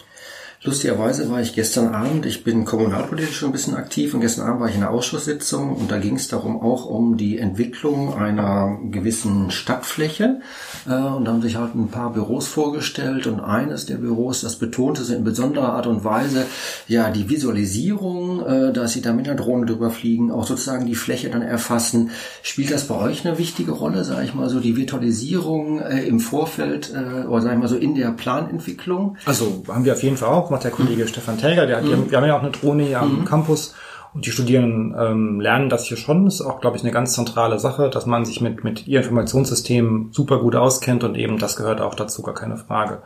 [0.66, 4.62] Lustigerweise war ich gestern Abend, ich bin kommunalpolitisch schon ein bisschen aktiv und gestern Abend
[4.62, 8.78] war ich in einer Ausschusssitzung und da ging es darum auch um die Entwicklung einer
[8.90, 10.40] gewissen Stadtfläche
[10.88, 14.56] äh, und da haben sich halt ein paar Büros vorgestellt und eines der Büros, das
[14.56, 16.46] betonte so in besonderer Art und Weise
[16.88, 20.94] ja die Visualisierung, äh, dass sie da mit einer Drohne drüber fliegen, auch sozusagen die
[20.94, 22.08] Fläche dann erfassen.
[22.42, 26.20] Spielt das bei euch eine wichtige Rolle, sage ich mal so, die Virtualisierung äh, im
[26.20, 29.18] Vorfeld oder sage ich mal so in der Planentwicklung?
[29.26, 32.10] Also haben wir auf jeden Fall auch macht der Kollege Stefan Täger, der hat, mhm.
[32.10, 33.24] wir haben ja auch eine Drohne hier am mhm.
[33.24, 33.74] Campus
[34.14, 36.24] und die Studierenden ähm, lernen das hier schon.
[36.24, 39.00] Das ist auch, glaube ich, eine ganz zentrale Sache, dass man sich mit, mit ihr
[39.00, 43.02] Informationssystemen super gut auskennt und eben das gehört auch dazu, gar keine Frage.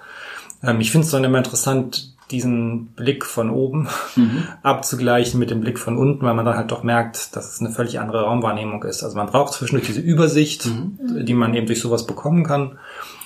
[0.62, 4.42] Ähm, ich finde es dann immer interessant, diesen Blick von oben mhm.
[4.62, 7.70] abzugleichen mit dem Blick von unten, weil man dann halt doch merkt, dass es eine
[7.70, 9.02] völlig andere Raumwahrnehmung ist.
[9.02, 11.24] Also man braucht zwischendurch diese Übersicht, mhm.
[11.24, 12.78] die man eben durch sowas bekommen kann.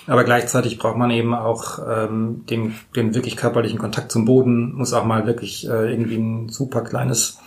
[0.06, 4.92] Aber gleichzeitig braucht man eben auch ähm, den, den wirklich körperlichen Kontakt zum Boden, muss
[4.92, 7.38] auch mal wirklich äh, irgendwie ein super kleines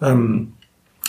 [0.00, 0.54] ähm,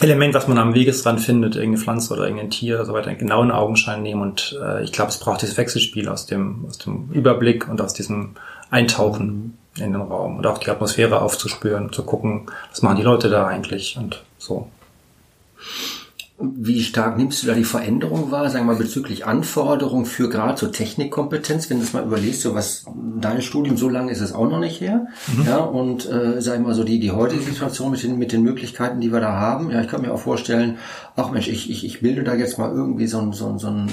[0.02, 3.44] Element, was man am Wegesrand findet, irgendeine Pflanze oder irgendein Tier oder so weiter, genau
[3.44, 4.22] in Augenschein nehmen.
[4.22, 7.94] Und äh, ich glaube, es braucht dieses Wechselspiel aus dem, aus dem Überblick und aus
[7.94, 8.32] diesem
[8.70, 13.30] Eintauchen in den Raum und auch die Atmosphäre aufzuspüren, zu gucken, was machen die Leute
[13.30, 14.70] da eigentlich und so.
[16.42, 20.58] Wie stark nimmst du da die Veränderung wahr, sagen wir mal, bezüglich Anforderungen für gerade
[20.58, 22.86] so Technikkompetenz, wenn du das mal überlegst, so was
[23.20, 25.46] dein Studium, so lange ist es auch noch nicht her, mhm.
[25.46, 28.44] ja, und äh, sag ich mal so die, die heutige Situation mit den, mit den
[28.44, 30.78] Möglichkeiten, die wir da haben, ja, ich kann mir auch vorstellen,
[31.16, 33.90] ach Mensch, ich, ich, ich bilde da jetzt mal irgendwie so, ein, so, so einen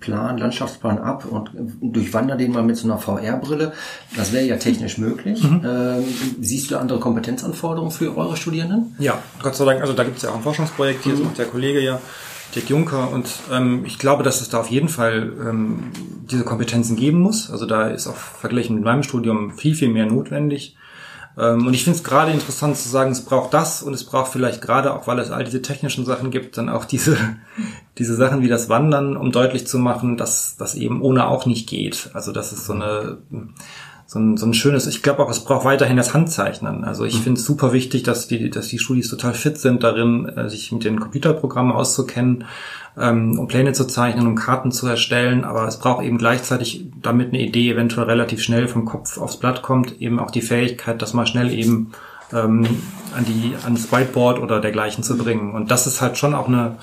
[0.00, 3.72] Plan, Landschaftsplan ab und durchwandere den mal mit so einer VR-Brille,
[4.16, 5.42] das wäre ja technisch möglich.
[5.42, 5.62] Mhm.
[5.64, 6.04] Ähm,
[6.40, 8.94] siehst du andere Kompetenzanforderungen für eure Studierenden?
[8.98, 11.24] Ja, Gott sei Dank, also da gibt es ja auch ein Forschungsprojekt, hier mhm.
[11.24, 12.00] macht der Kollege ja,
[12.54, 13.10] Dirk Juncker.
[13.10, 15.90] Und ähm, ich glaube, dass es da auf jeden Fall ähm,
[16.30, 17.50] diese Kompetenzen geben muss.
[17.50, 20.76] Also da ist auch verglichen mit meinem Studium viel, viel mehr notwendig.
[21.36, 24.30] Ähm, und ich finde es gerade interessant zu sagen, es braucht das und es braucht
[24.30, 27.16] vielleicht gerade auch, weil es all diese technischen Sachen gibt, dann auch diese,
[27.98, 31.68] diese Sachen wie das Wandern, um deutlich zu machen, dass das eben ohne auch nicht
[31.68, 32.10] geht.
[32.14, 33.18] Also das ist so eine
[34.06, 36.84] so ein, so ein schönes, ich glaube auch, es braucht weiterhin das Handzeichnen.
[36.84, 37.22] Also ich mhm.
[37.22, 40.70] finde es super wichtig, dass die, dass die Studis total fit sind darin, äh, sich
[40.72, 42.44] mit den Computerprogrammen auszukennen,
[42.98, 45.44] ähm, um Pläne zu zeichnen, um Karten zu erstellen.
[45.44, 49.62] Aber es braucht eben gleichzeitig, damit eine Idee eventuell relativ schnell vom Kopf aufs Blatt
[49.62, 51.92] kommt, eben auch die Fähigkeit, das mal schnell eben
[52.32, 52.66] ähm,
[53.16, 55.54] an die, ans Whiteboard oder dergleichen zu bringen.
[55.54, 56.76] Und das ist halt schon auch eine,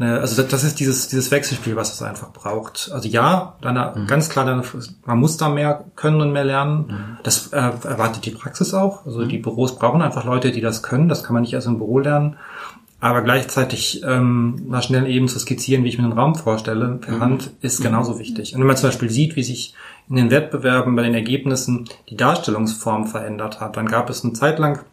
[0.00, 2.88] Ne, also das ist dieses, dieses Wechselspiel, was es einfach braucht.
[2.92, 4.06] Also ja, deine, mhm.
[4.06, 4.62] ganz klar, deine,
[5.04, 6.86] man muss da mehr können und mehr lernen.
[6.86, 7.16] Mhm.
[7.24, 9.04] Das äh, erwartet die Praxis auch.
[9.06, 9.28] Also mhm.
[9.28, 11.08] die Büros brauchen einfach Leute, die das können.
[11.08, 12.36] Das kann man nicht erst im Büro lernen.
[13.00, 17.16] Aber gleichzeitig ähm, mal schnell eben zu skizzieren, wie ich mir einen Raum vorstelle, per
[17.16, 17.20] mhm.
[17.20, 17.84] Hand, ist mhm.
[17.84, 18.54] genauso wichtig.
[18.54, 19.74] Und wenn man zum Beispiel sieht, wie sich
[20.08, 24.60] in den Wettbewerben bei den Ergebnissen die Darstellungsform verändert hat, dann gab es eine Zeit
[24.60, 24.84] lang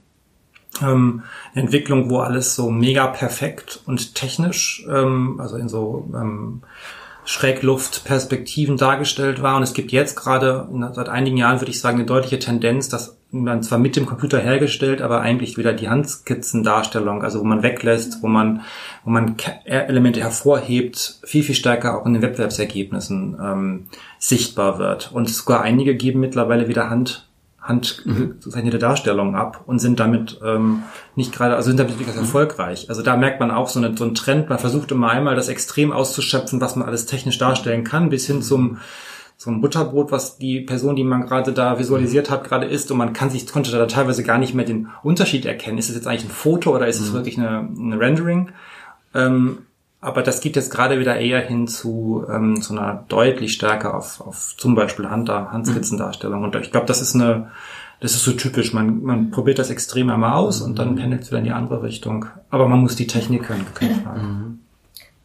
[0.81, 6.61] ähm, Entwicklung, wo alles so mega perfekt und technisch, ähm, also in so ähm,
[7.25, 9.57] Schrägluftperspektiven dargestellt war.
[9.57, 13.17] Und es gibt jetzt gerade, seit einigen Jahren würde ich sagen, eine deutliche Tendenz, dass
[13.31, 18.21] man zwar mit dem Computer hergestellt, aber eigentlich wieder die Handskizzendarstellung, also wo man weglässt,
[18.21, 18.61] wo man,
[19.03, 19.35] wo man
[19.65, 23.87] Elemente hervorhebt, viel, viel stärker auch in den Wettbewerbsergebnissen ähm,
[24.19, 25.11] sichtbar wird.
[25.11, 27.27] Und sogar einige geben mittlerweile wieder Hand
[27.65, 28.81] handgezeichnete mhm.
[28.81, 30.83] Darstellungen ab und sind damit ähm,
[31.15, 32.21] nicht gerade, also sind damit wirklich mhm.
[32.21, 32.89] erfolgreich.
[32.89, 35.49] Also da merkt man auch so, eine, so einen Trend, man versucht immer einmal das
[35.49, 38.77] extrem auszuschöpfen, was man alles technisch darstellen kann, bis hin zum
[39.37, 43.11] zum Butterbrot, was die Person, die man gerade da visualisiert hat, gerade ist und man
[43.11, 45.77] kann sich, konnte da teilweise gar nicht mehr den Unterschied erkennen.
[45.77, 47.15] Ist es jetzt eigentlich ein Foto oder ist es mhm.
[47.15, 48.51] wirklich eine, eine Rendering?
[49.13, 49.59] Ähm,
[50.05, 54.21] aber das geht jetzt gerade wieder eher hin zu, ähm, zu einer deutlich stärker auf,
[54.21, 56.43] auf zum Beispiel Hand, Handskizzendarstellung.
[56.43, 57.49] Und ich glaube, das ist eine,
[58.01, 58.71] das ist so typisch.
[58.71, 61.81] Man, man probiert das extrem einmal aus und dann pendelt es wieder in die andere
[61.81, 62.27] Richtung.
[62.51, 64.19] Aber man muss die Technik können, keine Frage.
[64.19, 64.59] Mhm.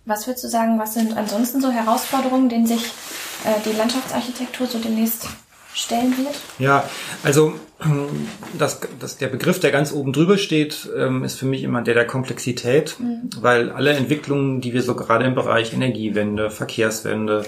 [0.06, 2.84] Was würdest du sagen, was sind ansonsten so Herausforderungen, denen sich
[3.44, 5.28] äh, die Landschaftsarchitektur so demnächst
[5.74, 6.34] stellen wird?
[6.58, 6.88] Ja,
[7.22, 7.54] also
[8.58, 11.94] das, das, der Begriff, der ganz oben drüber steht, ähm, ist für mich immer der
[11.94, 13.30] der Komplexität, mhm.
[13.40, 17.44] weil alle Entwicklungen, die wir so gerade im Bereich Energiewende, Verkehrswende,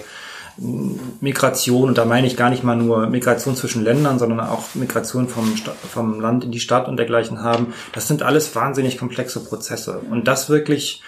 [1.19, 5.27] Migration, und da meine ich gar nicht mal nur Migration zwischen Ländern, sondern auch Migration
[5.27, 5.55] vom,
[5.91, 10.01] vom Land in die Stadt und dergleichen haben, das sind alles wahnsinnig komplexe Prozesse.
[10.11, 11.01] Und das wirklich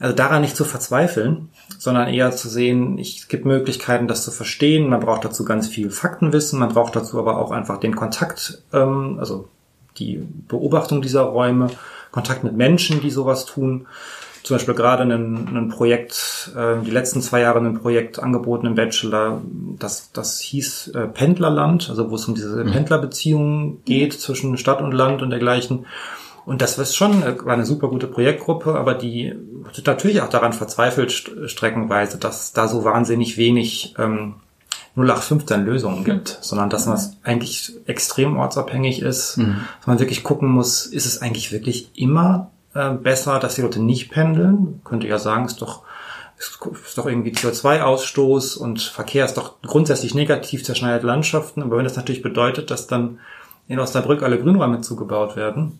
[0.00, 4.88] also daran nicht zu verzweifeln, sondern eher zu sehen, es gibt Möglichkeiten, das zu verstehen.
[4.88, 9.18] Man braucht dazu ganz viel Faktenwissen, man braucht dazu aber auch einfach den Kontakt, ähm,
[9.20, 9.48] also
[9.98, 11.68] die Beobachtung dieser Räume,
[12.12, 13.86] Kontakt mit Menschen, die sowas tun.
[14.42, 18.74] zum Beispiel gerade ein, ein Projekt, äh, die letzten zwei Jahre ein Projekt angeboten im
[18.76, 19.42] Bachelor,
[19.78, 22.72] das, das hieß äh, Pendlerland, also wo es um diese mhm.
[22.72, 25.84] Pendlerbeziehungen geht zwischen Stadt und Land und dergleichen.
[26.46, 29.34] Und das war schon war eine super gute Projektgruppe, aber die
[29.86, 31.12] natürlich auch daran verzweifelt
[31.46, 34.34] streckenweise, dass da so wahnsinnig wenig ähm,
[34.96, 36.42] 0815 Lösungen gibt, mhm.
[36.42, 39.60] sondern dass man es eigentlich extrem ortsabhängig ist, mhm.
[39.78, 43.80] dass man wirklich gucken muss, ist es eigentlich wirklich immer äh, besser, dass die Leute
[43.80, 44.80] nicht pendeln?
[44.84, 45.82] Könnte ja sagen, ist doch
[46.38, 51.62] ist, ist doch irgendwie CO2-Ausstoß und Verkehr ist doch grundsätzlich negativ zerschneidete Landschaften.
[51.62, 53.18] Aber wenn das natürlich bedeutet, dass dann
[53.68, 55.78] in Osnabrück alle Grünräume zugebaut werden,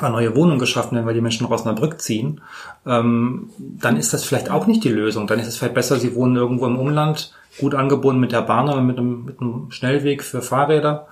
[0.00, 2.40] neue Wohnungen geschaffen werden, weil die Menschen nach Osnabrück ziehen,
[2.86, 5.26] ähm, dann ist das vielleicht auch nicht die Lösung.
[5.26, 8.68] Dann ist es vielleicht besser, sie wohnen irgendwo im Umland, gut angebunden mit der Bahn
[8.68, 11.08] oder mit einem, mit einem Schnellweg für Fahrräder.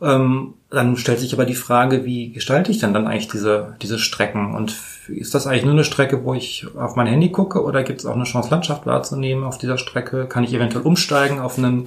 [0.00, 3.98] Ähm, dann stellt sich aber die Frage, wie gestalte ich denn dann eigentlich diese, diese
[3.98, 4.54] Strecken?
[4.54, 4.76] Und
[5.08, 8.06] ist das eigentlich nur eine Strecke, wo ich auf mein Handy gucke oder gibt es
[8.06, 10.26] auch eine Chance, Landschaft wahrzunehmen auf dieser Strecke?
[10.26, 11.86] Kann ich eventuell umsteigen auf einen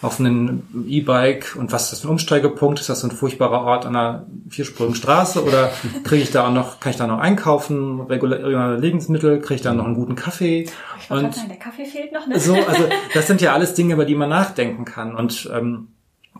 [0.00, 2.78] auf einen E-Bike und was ist das für ein Umsteigepunkt?
[2.78, 5.72] Ist das so ein furchtbarer Ort an einer vierspurigen Straße oder
[6.04, 9.74] kriege ich da auch noch, kann ich da noch einkaufen, reguläre Lebensmittel, kriege ich da
[9.74, 10.68] noch einen guten Kaffee?
[11.00, 12.38] Ich und sagen, der Kaffee fehlt noch, ne?
[12.38, 12.84] So, also
[13.14, 15.88] das sind ja alles Dinge, über die man nachdenken kann und ähm,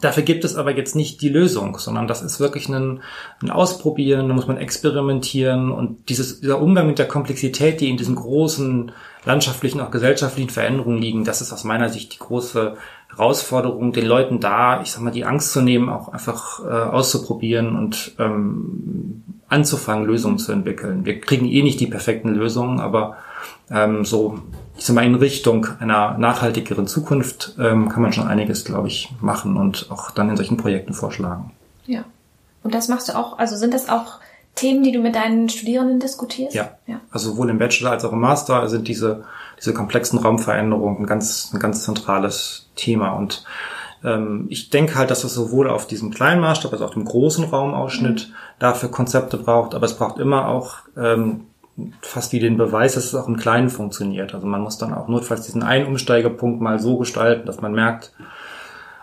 [0.01, 3.03] Dafür gibt es aber jetzt nicht die Lösung, sondern das ist wirklich ein,
[3.43, 7.97] ein Ausprobieren, da muss man experimentieren und dieses, dieser Umgang mit der Komplexität, die in
[7.97, 8.93] diesen großen
[9.25, 12.77] landschaftlichen, auch gesellschaftlichen Veränderungen liegen, das ist aus meiner Sicht die große
[13.19, 17.77] Herausforderung, den Leuten da, ich sag mal, die Angst zu nehmen, auch einfach äh, auszuprobieren
[17.77, 21.05] und ähm, anzufangen, Lösungen zu entwickeln.
[21.05, 23.17] Wir kriegen eh nicht die perfekten Lösungen, aber
[23.71, 24.39] ähm, so,
[24.77, 29.11] ich sag mal, in Richtung einer nachhaltigeren Zukunft ähm, kann man schon einiges, glaube ich,
[29.21, 31.51] machen und auch dann in solchen Projekten vorschlagen.
[31.87, 32.05] Ja.
[32.63, 34.19] Und das machst du auch, also sind das auch
[34.59, 36.55] Themen, die du mit deinen Studierenden diskutierst?
[36.55, 36.79] Ja.
[36.87, 37.01] ja.
[37.11, 39.25] Also sowohl im Bachelor als auch im Master sind diese,
[39.59, 43.11] diese komplexen Raumveränderungen ein ganz, ein ganz zentrales Thema.
[43.13, 43.45] Und
[44.05, 47.45] ähm, ich denke halt, dass es sowohl auf diesem kleinen Maßstab als auch dem großen
[47.45, 48.35] Raumausschnitt mhm.
[48.59, 51.47] dafür Konzepte braucht, aber es braucht immer auch ähm,
[52.01, 54.35] fast wie den Beweis, dass es auch im Kleinen funktioniert.
[54.35, 58.13] Also man muss dann auch notfalls diesen einen Umsteigepunkt mal so gestalten, dass man merkt,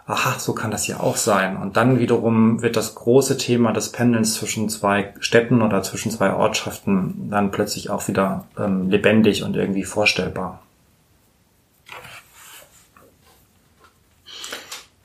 [0.07, 1.57] aha, so kann das ja auch sein.
[1.57, 6.33] Und dann wiederum wird das große Thema des Pendelns zwischen zwei Städten oder zwischen zwei
[6.33, 10.61] Ortschaften dann plötzlich auch wieder ähm, lebendig und irgendwie vorstellbar.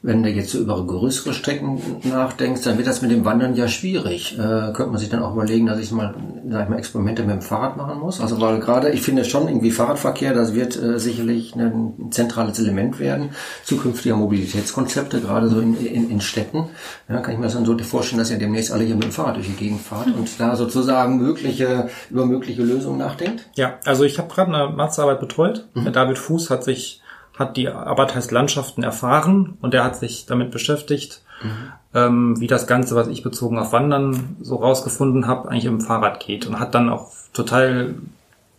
[0.02, 3.68] Wenn du jetzt so über größere Strecken nachdenkst, dann wird das mit dem Wandern ja
[3.68, 4.38] schwierig.
[4.38, 6.14] Äh, könnte man sich dann auch überlegen, dass ich mal,
[6.48, 8.20] sag ich mal, Experimente mit dem Fahrrad machen muss.
[8.20, 12.98] Also weil gerade, ich finde schon irgendwie Fahrradverkehr, das wird äh, sicherlich ein zentrales Element
[12.98, 13.30] werden
[13.64, 16.68] zukünftiger Mobilitätskonzepte, gerade so in, in, in Städten.
[17.08, 19.12] Ja, kann ich mir das dann so vorstellen, dass ihr demnächst alle hier mit dem
[19.12, 20.14] Fahrrad durch die Gegend fahrt mhm.
[20.14, 23.48] und da sozusagen mögliche über mögliche Lösungen nachdenkt.
[23.54, 25.68] Ja, also ich habe gerade eine Masterarbeit betreut.
[25.74, 25.92] Mhm.
[25.92, 27.00] David Fuß hat sich
[27.38, 31.72] hat die Arbeit heißt Landschaften erfahren und er hat sich damit beschäftigt, mhm.
[31.94, 36.20] ähm, wie das Ganze, was ich bezogen auf Wandern so rausgefunden habe, eigentlich im Fahrrad
[36.20, 37.94] geht und hat dann auch total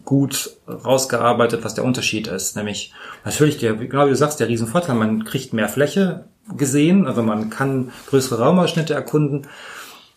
[0.05, 2.55] gut rausgearbeitet, was der Unterschied ist.
[2.55, 6.25] Nämlich natürlich, der, genau wie du sagst, der Riesenvorteil, man kriegt mehr Fläche
[6.57, 9.47] gesehen, also man kann größere Raumausschnitte erkunden.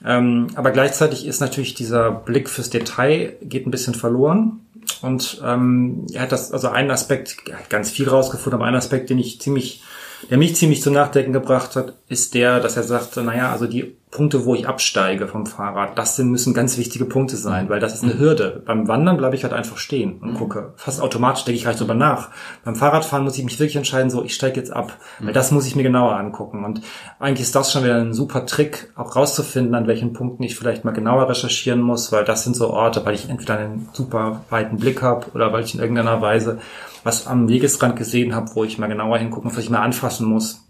[0.04, 4.60] Ähm, aber gleichzeitig ist natürlich dieser Blick fürs Detail geht ein bisschen verloren.
[5.02, 8.74] Und ähm, er hat das, also einen Aspekt, er hat ganz viel rausgefunden, aber ein
[8.74, 9.82] Aspekt, den ich ziemlich,
[10.30, 13.96] der mich ziemlich zum Nachdenken gebracht hat, ist der, dass er sagte, naja, also die
[14.14, 18.04] Punkte, wo ich absteige vom Fahrrad, das müssen ganz wichtige Punkte sein, weil das ist
[18.04, 18.62] eine Hürde.
[18.64, 20.36] Beim Wandern bleibe ich halt einfach stehen und mhm.
[20.36, 20.72] gucke.
[20.76, 22.30] Fast automatisch denke ich halt drüber nach.
[22.64, 24.96] Beim Fahrradfahren muss ich mich wirklich entscheiden, so, ich steige jetzt ab.
[25.18, 26.64] Weil das muss ich mir genauer angucken.
[26.64, 26.80] Und
[27.18, 30.84] eigentlich ist das schon wieder ein super Trick, auch rauszufinden, an welchen Punkten ich vielleicht
[30.84, 34.76] mal genauer recherchieren muss, weil das sind so Orte, weil ich entweder einen super weiten
[34.76, 36.60] Blick habe oder weil ich in irgendeiner Weise
[37.02, 40.60] was am Wegesrand gesehen habe, wo ich mal genauer hingucken, was ich mal anfassen muss.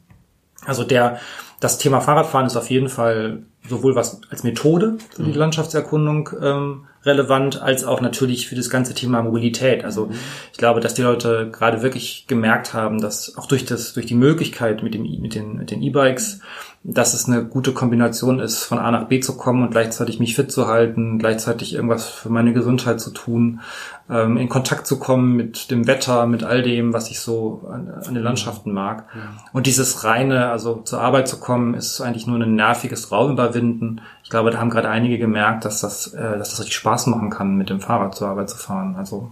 [0.64, 1.18] Also der
[1.64, 5.36] das Thema Fahrradfahren ist auf jeden Fall sowohl was als Methode für die mhm.
[5.36, 9.82] Landschaftserkundung ähm, relevant, als auch natürlich für das ganze Thema Mobilität.
[9.82, 10.14] Also mhm.
[10.52, 14.14] ich glaube, dass die Leute gerade wirklich gemerkt haben, dass auch durch das, durch die
[14.14, 16.40] Möglichkeit mit dem, mit den, mit den E-Bikes
[16.86, 20.36] dass es eine gute Kombination ist, von A nach B zu kommen und gleichzeitig mich
[20.36, 23.60] fit zu halten, gleichzeitig irgendwas für meine Gesundheit zu tun,
[24.10, 27.90] ähm, in Kontakt zu kommen mit dem Wetter, mit all dem, was ich so an,
[27.90, 29.06] an den Landschaften mag.
[29.14, 29.20] Ja.
[29.52, 34.02] Und dieses reine, also zur Arbeit zu kommen, ist eigentlich nur ein nerviges Raumüberwinden.
[34.22, 37.30] Ich glaube, da haben gerade einige gemerkt, dass das, äh, dass das richtig Spaß machen
[37.30, 38.96] kann, mit dem Fahrrad zur Arbeit zu fahren.
[38.96, 39.30] Also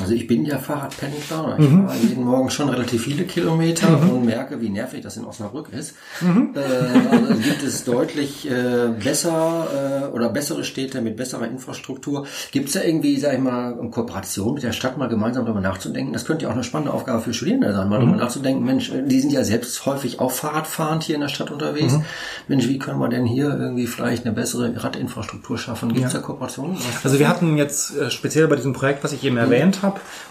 [0.00, 1.56] Also ich bin ja Fahrradpendler.
[1.58, 1.86] Ich mhm.
[1.86, 4.10] fahre jeden Morgen schon relativ viele Kilometer mhm.
[4.10, 5.94] und merke, wie nervig das in Osnabrück ist.
[6.20, 6.54] Mhm.
[6.54, 12.26] Äh, also gibt es deutlich äh, besser äh, oder bessere Städte mit besserer Infrastruktur.
[12.52, 15.60] Gibt es da irgendwie, sag ich mal, eine Kooperation mit der Stadt mal gemeinsam darüber
[15.60, 16.12] nachzudenken?
[16.12, 18.20] Das könnte ja auch eine spannende Aufgabe für Studierende sein, mal darüber mhm.
[18.20, 21.94] nachzudenken, Mensch, die sind ja selbst häufig auch Fahrradfahrend hier in der Stadt unterwegs.
[21.94, 22.04] Mhm.
[22.48, 25.92] Mensch, wie können wir denn hier irgendwie vielleicht eine bessere Radinfrastruktur schaffen?
[25.92, 26.20] Gibt es ja.
[26.20, 26.76] da Kooperationen?
[27.02, 29.83] Also wir hatten jetzt äh, speziell bei diesem Projekt, was ich eben erwähnt habe,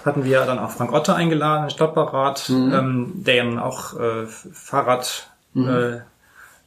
[0.05, 2.73] hatten wir dann auch Frank Otte eingeladen, den Stadtbaurat, mhm.
[2.73, 5.69] ähm, der dann auch äh, Fahrrad mhm.
[5.69, 5.99] äh,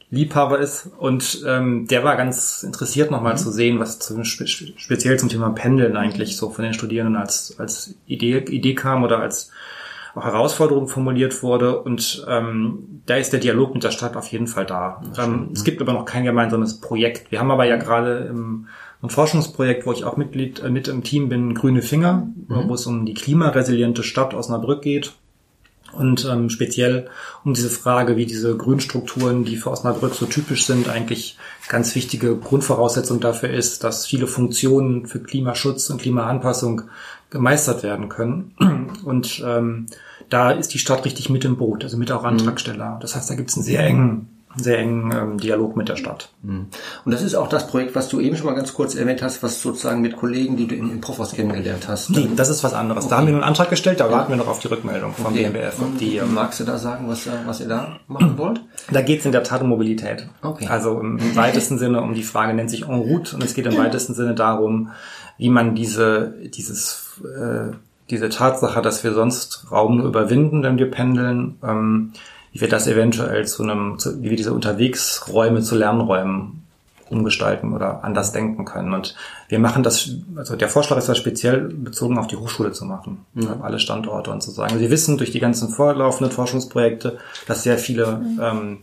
[0.09, 3.37] Liebhaber ist und ähm, der war ganz interessiert nochmal mhm.
[3.37, 7.59] zu sehen, was zum, spe speziell zum Thema Pendeln eigentlich so von den Studierenden als
[7.59, 9.51] als Idee Idee kam oder als
[10.15, 14.47] auch Herausforderung formuliert wurde und ähm, da ist der Dialog mit der Stadt auf jeden
[14.47, 15.01] Fall da.
[15.17, 17.31] Ähm, es gibt aber noch kein gemeinsames Projekt.
[17.31, 18.67] Wir haben aber ja gerade im
[19.01, 22.67] ein Forschungsprojekt, wo ich auch Mitglied äh, mit im Team bin, Grüne Finger, mhm.
[22.67, 25.13] wo es um die klimaresiliente Stadt Osnabrück geht.
[25.93, 27.09] Und ähm, speziell
[27.45, 31.37] um diese Frage, wie diese Grünstrukturen, die für Osnabrück so typisch sind, eigentlich
[31.69, 36.83] ganz wichtige Grundvoraussetzung dafür ist, dass viele Funktionen für Klimaschutz und Klimaanpassung
[37.29, 38.53] gemeistert werden können.
[39.05, 39.87] Und ähm,
[40.29, 42.27] da ist die Stadt richtig mit im Boot, also mit auch mhm.
[42.27, 42.99] Antragsteller.
[43.01, 46.29] Das heißt, da gibt es einen sehr engen sehr engen ähm, Dialog mit der Stadt.
[46.41, 46.67] Mhm.
[47.05, 49.43] Und das ist auch das Projekt, was du eben schon mal ganz kurz erwähnt hast,
[49.43, 52.09] was sozusagen mit Kollegen, die du im, im Profos kennengelernt hast.
[52.09, 53.05] Nee, das ist was anderes.
[53.05, 53.11] Okay.
[53.11, 54.11] Da haben wir einen Antrag gestellt, da ja.
[54.11, 55.49] warten wir noch auf die Rückmeldung vom okay.
[55.49, 55.75] BMBF.
[55.99, 58.61] Die, ähm, magst du da sagen, was, was ihr da machen wollt?
[58.91, 60.27] Da geht es in der Tat um Mobilität.
[60.41, 60.67] Okay.
[60.67, 63.65] Also im, im weitesten Sinne um die Frage, nennt sich en route und es geht
[63.65, 64.91] im weitesten Sinne darum,
[65.37, 67.73] wie man diese, dieses, äh,
[68.09, 72.13] diese Tatsache, dass wir sonst Raum nur überwinden, wenn wir pendeln, ähm,
[72.57, 76.63] wie wir das eventuell zu einem, zu, wie wir diese Unterwegsräume zu Lernräumen
[77.07, 78.93] umgestalten oder anders denken können.
[78.93, 79.15] Und
[79.47, 83.25] wir machen das, also der Vorschlag ist ja speziell bezogen auf die Hochschule zu machen,
[83.35, 83.49] mhm.
[83.49, 84.79] auf alle Standorte und zu sagen.
[84.79, 88.39] Wir wissen durch die ganzen vorlaufenden Forschungsprojekte, dass sehr viele mhm.
[88.41, 88.77] ähm,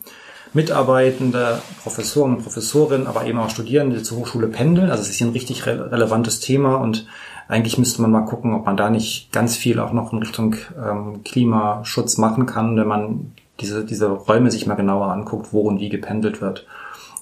[0.53, 4.89] Mitarbeitende, Professoren und Professorinnen, aber eben auch Studierende zur Hochschule pendeln.
[4.89, 7.09] Also es ist hier ein richtig re relevantes Thema und
[7.49, 10.55] eigentlich müsste man mal gucken, ob man da nicht ganz viel auch noch in Richtung
[10.81, 15.81] ähm, Klimaschutz machen kann, wenn man diese, diese Räume sich mal genauer anguckt, wo und
[15.81, 16.67] wie gependelt wird.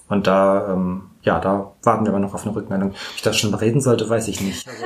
[0.08, 2.90] Und da, ähm, ja, da warten wir aber noch auf eine Rückmeldung.
[2.90, 4.66] Ob ich das schon reden sollte, weiß ich nicht.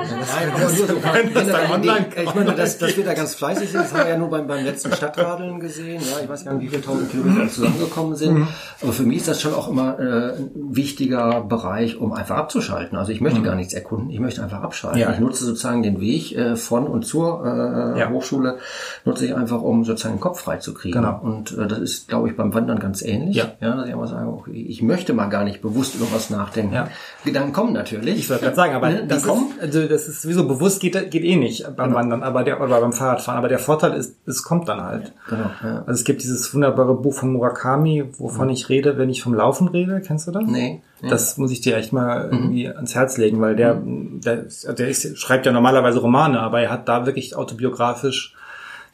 [2.17, 4.47] Ich meine, dass, dass wir da ganz fleißig sind, das haben wir ja nur beim,
[4.47, 6.01] beim letzten Stadtradeln gesehen.
[6.01, 8.39] Ja, ich weiß gar nicht, wie viele tausend Kilometer zusammengekommen sind.
[8.39, 8.49] Mhm.
[8.83, 12.99] Aber für mich ist das schon auch immer äh, ein wichtiger Bereich, um einfach abzuschalten.
[12.99, 13.45] Also ich möchte mhm.
[13.45, 15.01] gar nichts erkunden, ich möchte einfach abschalten.
[15.01, 15.13] Ja.
[15.13, 18.11] Ich nutze sozusagen den Weg äh, von und zur äh, ja.
[18.11, 18.59] Hochschule,
[19.05, 21.01] nutze ich einfach, um sozusagen den Kopf frei zu kriegen.
[21.01, 21.21] Genau.
[21.23, 23.37] Und äh, das ist, glaube ich, beim Wandern ganz ähnlich.
[23.37, 23.53] Ja.
[23.61, 26.75] ja dass ich immer sage, okay, ich möchte mal gar nicht bewusst über was nachdenken.
[26.75, 26.89] Ja.
[27.25, 28.19] Gedanken kommen natürlich.
[28.19, 29.51] Ich wollte gerade sagen, aber ne, das, kommen.
[29.51, 31.99] Ist, also das ist sowieso bewusst geht, geht eh nicht beim genau.
[31.99, 33.39] Wandern, aber der oder beim Fahrradfahren.
[33.39, 35.13] Aber der Vorteil ist, es kommt dann halt.
[35.29, 35.51] Genau.
[35.63, 35.79] Ja.
[35.87, 38.53] Also es gibt dieses wunderbare Buch von Murakami, wovon mhm.
[38.53, 40.01] ich rede, wenn ich vom Laufen rede.
[40.01, 40.45] Kennst du das?
[40.47, 40.83] Nee.
[41.03, 41.11] Ja.
[41.11, 42.33] Das muss ich dir echt mal mhm.
[42.33, 44.21] irgendwie ans Herz legen, weil der, mhm.
[44.21, 44.47] der,
[44.79, 48.35] der ist, schreibt ja normalerweise Romane, aber er hat da wirklich autobiografisch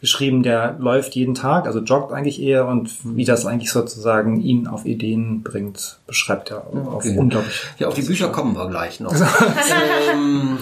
[0.02, 4.66] geschrieben, der läuft jeden Tag, also joggt eigentlich eher und wie das eigentlich sozusagen ihn
[4.66, 6.88] auf Ideen bringt, beschreibt er okay.
[6.88, 7.54] auf unglaublich.
[7.78, 9.14] Ja, auf die Bücher kommen wir gleich noch.
[10.12, 10.58] ähm,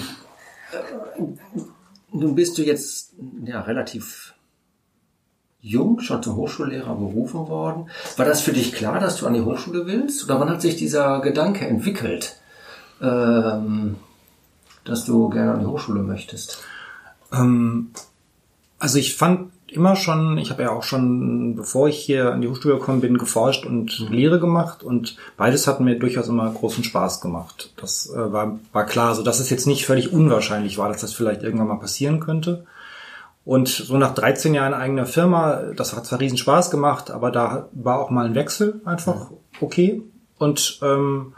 [0.73, 1.23] äh,
[2.13, 4.35] nun bist du jetzt ja relativ
[5.63, 7.89] jung, schon zum Hochschullehrer berufen worden.
[8.19, 10.23] War das für dich klar, dass du an die Hochschule willst?
[10.23, 12.37] Oder wann hat sich dieser Gedanke entwickelt,
[13.01, 13.97] ähm,
[14.85, 16.63] dass du gerne an die Hochschule möchtest?
[17.33, 17.93] Ähm,
[18.81, 22.49] also ich fand immer schon, ich habe ja auch schon, bevor ich hier an die
[22.49, 24.13] Hochschule gekommen bin, geforscht und mhm.
[24.13, 27.73] Lehre gemacht und beides hat mir durchaus immer großen Spaß gemacht.
[27.77, 31.13] Das äh, war, war klar, so dass es jetzt nicht völlig unwahrscheinlich war, dass das
[31.13, 32.67] vielleicht irgendwann mal passieren könnte.
[33.45, 37.69] Und so nach 13 Jahren eigener Firma, das hat zwar riesen Spaß gemacht, aber da
[37.73, 40.03] war auch mal ein Wechsel einfach okay.
[40.39, 41.35] Und ähm,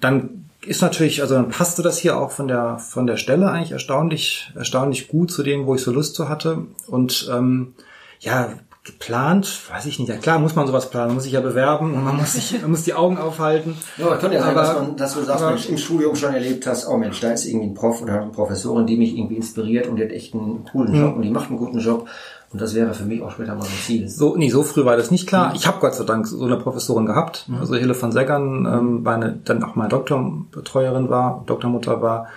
[0.00, 3.72] dann ist natürlich, also dann passte das hier auch von der von der Stelle eigentlich
[3.72, 7.74] erstaunlich erstaunlich gut zu dem, wo ich so Lust zu hatte und ähm,
[8.20, 8.48] ja
[8.84, 10.08] geplant, weiß ich nicht.
[10.08, 12.60] Ja klar, muss man sowas planen, man muss sich ja bewerben und man muss sich,
[12.60, 13.76] man muss die Augen aufhalten.
[13.96, 16.34] Ja, könnte ja sein, aber, dass, man, dass du sagst, aber, Mensch, im Studium schon
[16.34, 19.36] erlebt hast, oh Mensch, da ist irgendwie ein Prof oder eine Professorin, die mich irgendwie
[19.36, 21.16] inspiriert und die hat echt einen coolen Job hm.
[21.16, 22.08] und die macht einen guten Job.
[22.52, 24.08] Und das wäre für mich auch später mal ein Ziel.
[24.08, 25.50] So, nee, so früh war das nicht klar.
[25.50, 25.54] Mhm.
[25.56, 27.48] Ich habe Gott sei Dank so eine Professorin gehabt.
[27.48, 27.56] Mhm.
[27.56, 32.28] Also Hille von Seggern, ähm, war eine, dann auch meine Doktorbetreuerin war, Doktormutter war.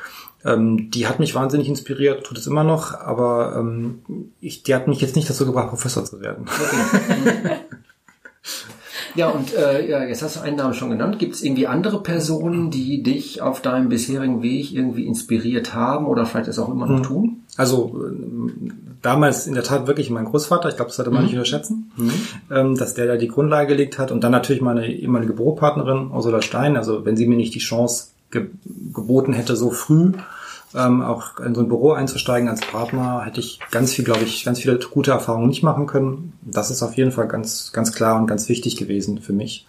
[0.45, 3.99] Ähm, die hat mich wahnsinnig inspiriert, tut es immer noch, aber ähm,
[4.39, 6.45] ich, die hat mich jetzt nicht dazu gebracht, Professor zu werden.
[6.45, 7.55] Okay.
[9.15, 11.19] Ja, und äh, ja, jetzt hast du einen Namen schon genannt.
[11.19, 16.25] Gibt es irgendwie andere Personen, die dich auf deinem bisherigen Weg irgendwie inspiriert haben oder
[16.25, 17.03] vielleicht es auch immer noch mhm.
[17.03, 17.43] tun?
[17.55, 18.05] Also
[19.05, 21.25] damals in der Tat wirklich mein Großvater, ich glaube, das sollte man mhm.
[21.27, 22.11] nicht unterschätzen, mhm.
[22.51, 24.11] ähm, dass der da die Grundlage gelegt hat.
[24.11, 26.75] Und dann natürlich meine ehemalige Büropartnerin Ursula Stein.
[26.75, 28.47] Also wenn sie mir nicht die Chance ge
[28.93, 30.13] geboten hätte, so früh
[30.73, 34.43] ähm, auch in so ein Büro einzusteigen als Partner, hätte ich ganz viel, glaube ich,
[34.43, 36.33] ganz viele gute Erfahrungen nicht machen können.
[36.41, 39.67] Das ist auf jeden Fall ganz, ganz klar und ganz wichtig gewesen für mich.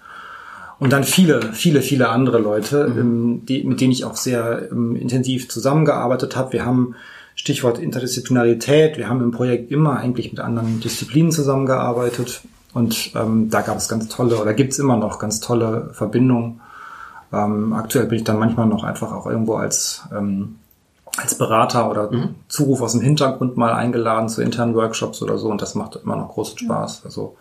[0.78, 2.99] Und dann viele, viele, viele andere Leute, mhm.
[2.99, 6.53] ähm, die, mit denen ich auch sehr ähm, intensiv zusammengearbeitet habe.
[6.53, 6.95] Wir haben
[7.37, 8.99] Stichwort Interdisziplinarität.
[8.99, 12.43] Wir haben im Projekt immer eigentlich mit anderen Disziplinen zusammengearbeitet.
[12.74, 16.61] Und ähm, da gab es ganz tolle, oder gibt es immer noch ganz tolle Verbindungen.
[17.32, 20.57] Ähm, aktuell bin ich dann manchmal noch einfach auch irgendwo als ähm,
[21.16, 22.34] als Berater oder mhm.
[22.49, 26.16] Zuruf aus dem Hintergrund mal eingeladen zu internen Workshops oder so und das macht immer
[26.16, 27.03] noch großen Spaß.
[27.05, 27.37] Also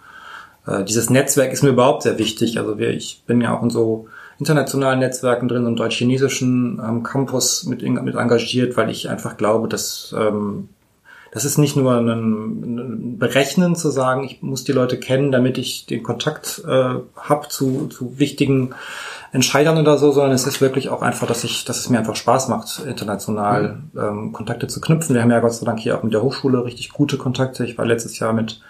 [0.66, 2.58] äh, dieses Netzwerk ist mir überhaupt sehr wichtig.
[2.58, 4.08] Also wir, ich bin ja auch in so
[4.40, 10.14] internationalen Netzwerken drin und deutsch-chinesischen ähm, Campus mit, mit engagiert, weil ich einfach glaube, dass
[10.18, 10.70] ähm,
[11.36, 15.58] das ist nicht nur ein, ein Berechnen zu sagen, ich muss die Leute kennen, damit
[15.58, 18.74] ich den Kontakt äh, habe zu, zu wichtigen
[19.34, 22.16] Entscheidern oder so, sondern es ist wirklich auch einfach, dass ich, dass es mir einfach
[22.16, 24.00] Spaß macht, international mhm.
[24.00, 25.14] ähm, Kontakte zu knüpfen.
[25.14, 27.66] Wir haben ja Gott sei Dank hier auch mit der Hochschule richtig gute Kontakte.
[27.66, 28.62] Ich war letztes Jahr mit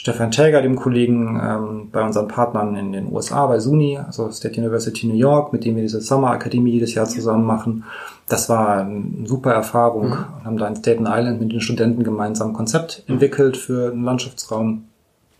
[0.00, 4.60] Stefan Täger, dem Kollegen, ähm, bei unseren Partnern in den USA, bei SUNY, also State
[4.60, 7.84] University New York, mit dem wir diese Summer Akademie jedes Jahr zusammen machen.
[8.28, 10.10] Das war eine super Erfahrung.
[10.10, 10.12] Mhm.
[10.12, 14.04] Wir haben da in Staten Island mit den Studenten gemeinsam ein Konzept entwickelt für einen
[14.04, 14.84] Landschaftsraum.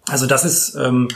[0.09, 1.07] Also das ist ähm,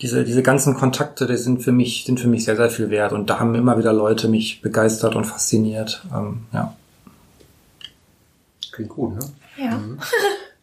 [0.00, 3.12] diese, diese ganzen Kontakte, die sind für mich, sind für mich sehr, sehr viel wert.
[3.12, 6.04] Und da haben immer wieder Leute mich begeistert und fasziniert.
[6.14, 6.76] Ähm, ja.
[8.70, 9.20] Klingt gut, ne?
[9.56, 9.78] Ja.
[9.78, 9.98] Mhm.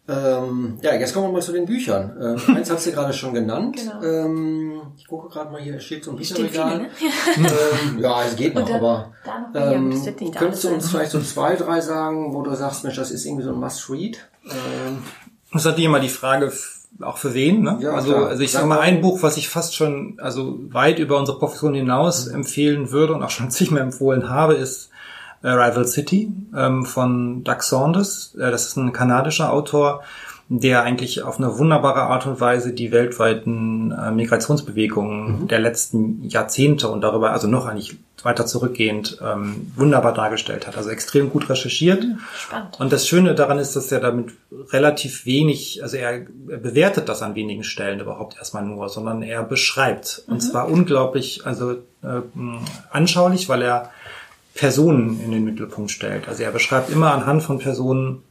[0.08, 2.18] ähm, ja, jetzt kommen wir mal zu den Büchern.
[2.20, 3.78] Ähm, eins hast du gerade schon genannt.
[3.78, 4.04] Genau.
[4.04, 6.80] Ähm, ich gucke gerade mal hier, steht so ein Bücherregal.
[6.80, 6.90] Ne?
[7.38, 9.14] ähm, ja, es geht noch, dann, aber
[9.54, 9.94] ähm,
[10.36, 13.44] könntest du uns vielleicht so zwei, drei sagen, wo du sagst, Mensch, das ist irgendwie
[13.44, 14.18] so ein Must-Read?
[14.46, 15.04] Ähm,
[15.52, 16.52] das ist natürlich immer die Frage,
[17.02, 17.78] auch für wen, ne?
[17.82, 21.18] Ja, also, also ich sage mal ein Buch, was ich fast schon, also weit über
[21.18, 22.36] unsere Profession hinaus mhm.
[22.36, 24.91] empfehlen würde und auch schon zigmal empfohlen habe, ist
[25.44, 28.36] äh, Rival City ähm, von Doug Saunders.
[28.36, 30.04] Äh, das ist ein kanadischer Autor,
[30.54, 35.48] der eigentlich auf eine wunderbare Art und Weise die weltweiten äh, Migrationsbewegungen mhm.
[35.48, 40.78] der letzten Jahrzehnte und darüber, also noch eigentlich weiter zurückgehend, ähm, wunderbar dargestellt hat.
[40.78, 42.04] Also extrem gut recherchiert.
[42.04, 42.80] Mhm, spannend.
[42.82, 44.34] Und das Schöne daran ist, dass er damit
[44.72, 49.44] relativ wenig, also er, er bewertet das an wenigen Stellen überhaupt erstmal nur, sondern er
[49.44, 50.24] beschreibt.
[50.28, 50.40] Und mhm.
[50.42, 51.72] zwar unglaublich, also
[52.04, 52.22] äh,
[52.92, 53.90] anschaulich, weil er
[54.54, 56.28] Personen in den Mittelpunkt stellt.
[56.28, 58.24] Also er beschreibt immer anhand von Personen,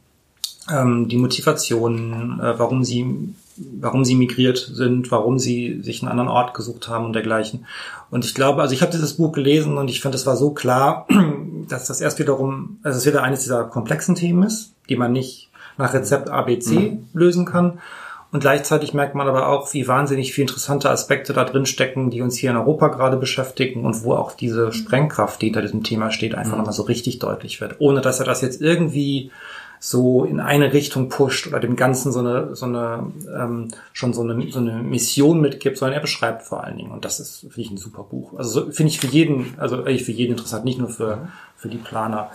[0.71, 3.33] ähm, die Motivation, äh, warum sie
[3.79, 7.65] warum sie migriert sind, warum sie sich einen anderen Ort gesucht haben und dergleichen.
[8.09, 10.51] Und ich glaube, also ich habe dieses Buch gelesen und ich fand, es war so
[10.51, 11.07] klar,
[11.69, 15.49] dass das erst wiederum, also es wieder eines dieser komplexen Themen ist, die man nicht
[15.77, 17.07] nach Rezept ABC mhm.
[17.13, 17.79] lösen kann.
[18.31, 22.21] Und gleichzeitig merkt man aber auch, wie wahnsinnig viele interessante Aspekte da drin stecken, die
[22.21, 26.11] uns hier in Europa gerade beschäftigen und wo auch diese Sprengkraft, die hinter diesem Thema
[26.11, 26.59] steht, einfach mhm.
[26.59, 27.75] nochmal so richtig deutlich wird.
[27.79, 29.31] Ohne dass er das jetzt irgendwie
[29.83, 34.21] so in eine Richtung pusht oder dem Ganzen so eine, so eine ähm, schon so
[34.21, 36.91] eine, so eine Mission mitgibt, sondern er beschreibt vor allen Dingen.
[36.91, 38.37] Und das ist, finde ich, ein super Buch.
[38.37, 41.27] Also so, finde ich für jeden, also eigentlich für jeden interessant, nicht nur für,
[41.57, 42.29] für die Planer.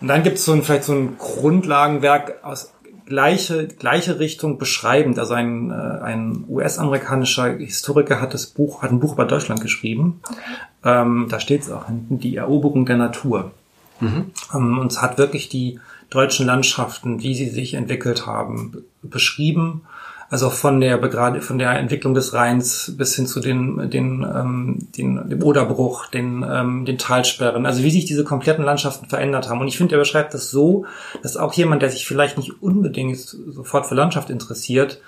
[0.00, 2.73] Und dann gibt es so ein, vielleicht so ein Grundlagenwerk aus
[3.06, 5.18] gleiche, gleiche Richtung beschreibend.
[5.18, 10.20] Also ein, äh, ein US-amerikanischer Historiker hat das Buch, hat ein Buch über Deutschland geschrieben.
[10.28, 10.40] Okay.
[10.84, 13.52] Ähm, da steht es auch hinten, die Eroberung der Natur.
[14.00, 14.32] Mhm.
[14.52, 15.80] Ähm, und es hat wirklich die
[16.10, 19.82] deutschen Landschaften, wie sie sich entwickelt haben, beschrieben.
[20.30, 24.88] Also von der gerade von der Entwicklung des Rheins bis hin zu den, den, ähm,
[24.96, 29.60] den dem Oderbruch, den, ähm, den Talsperren, also wie sich diese kompletten Landschaften verändert haben.
[29.60, 30.86] Und ich finde, er beschreibt das so,
[31.22, 35.00] dass auch jemand, der sich vielleicht nicht unbedingt sofort für Landschaft interessiert,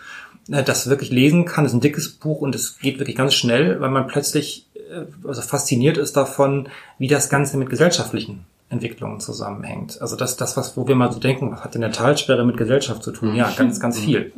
[0.50, 1.64] äh, das wirklich lesen kann.
[1.64, 5.06] Das ist ein dickes Buch und es geht wirklich ganz schnell, weil man plötzlich äh,
[5.26, 10.00] also fasziniert ist davon, wie das Ganze mit gesellschaftlichen Entwicklungen zusammenhängt.
[10.00, 12.56] Also das, das, was, wo wir mal so denken, was hat denn der Talsperre mit
[12.56, 13.36] Gesellschaft zu tun?
[13.36, 14.32] Ja, ganz, ganz viel.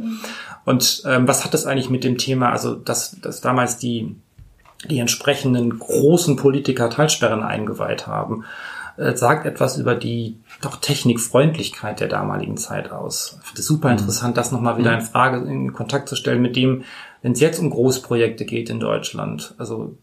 [0.64, 4.16] Und ähm, was hat das eigentlich mit dem Thema, also dass, dass damals die,
[4.88, 8.44] die entsprechenden großen Politiker Talsperren eingeweiht haben,
[8.98, 13.38] äh, sagt etwas über die doch Technikfreundlichkeit der damaligen Zeit aus.
[13.40, 16.54] Ich finde es super interessant, das nochmal wieder in Frage, in Kontakt zu stellen mit
[16.54, 16.84] dem,
[17.22, 19.54] wenn es jetzt um Großprojekte geht in Deutschland.
[19.56, 19.96] Also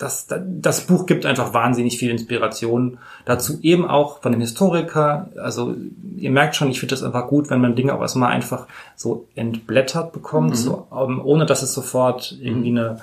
[0.00, 5.28] das, das Buch gibt einfach wahnsinnig viel Inspiration dazu, eben auch von dem Historiker.
[5.36, 5.74] Also
[6.16, 9.26] ihr merkt schon, ich finde das einfach gut, wenn man Dinge auch erstmal einfach so
[9.34, 10.54] entblättert bekommt, mhm.
[10.54, 13.00] so, um, ohne dass es sofort irgendwie eine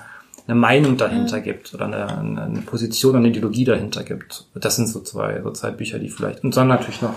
[0.47, 1.43] eine Meinung dahinter mhm.
[1.43, 4.45] gibt oder eine, eine Position und eine Ideologie dahinter gibt.
[4.55, 7.15] Das sind so zwei, so zwei Bücher, die vielleicht, und dann natürlich noch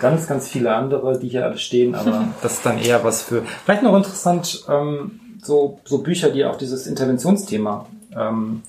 [0.00, 3.42] ganz, ganz viele andere, die hier alle stehen, aber das ist dann eher was für,
[3.64, 8.62] vielleicht noch interessant, ähm, so, so Bücher, die auch dieses Interventionsthema ähm,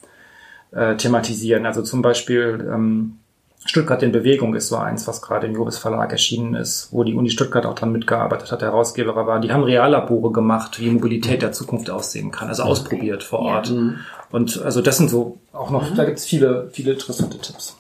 [0.72, 1.66] äh, thematisieren.
[1.66, 3.20] Also zum Beispiel ähm,
[3.66, 7.14] Stuttgart in Bewegung ist so eins, was gerade im Jobis Verlag erschienen ist, wo die
[7.14, 9.40] Uni Stuttgart auch dran mitgearbeitet hat, der Herausgeber war.
[9.42, 13.70] Die haben Reallabore gemacht, wie Mobilität der Zukunft aussehen kann, also ausprobiert vor Ort.
[13.70, 13.76] Ja.
[13.76, 14.00] Mhm.
[14.32, 15.96] Und also das sind so auch noch, mhm.
[15.96, 17.76] da gibt es viele, viele interessante Tipps.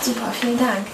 [0.00, 0.86] Super, vielen Dank.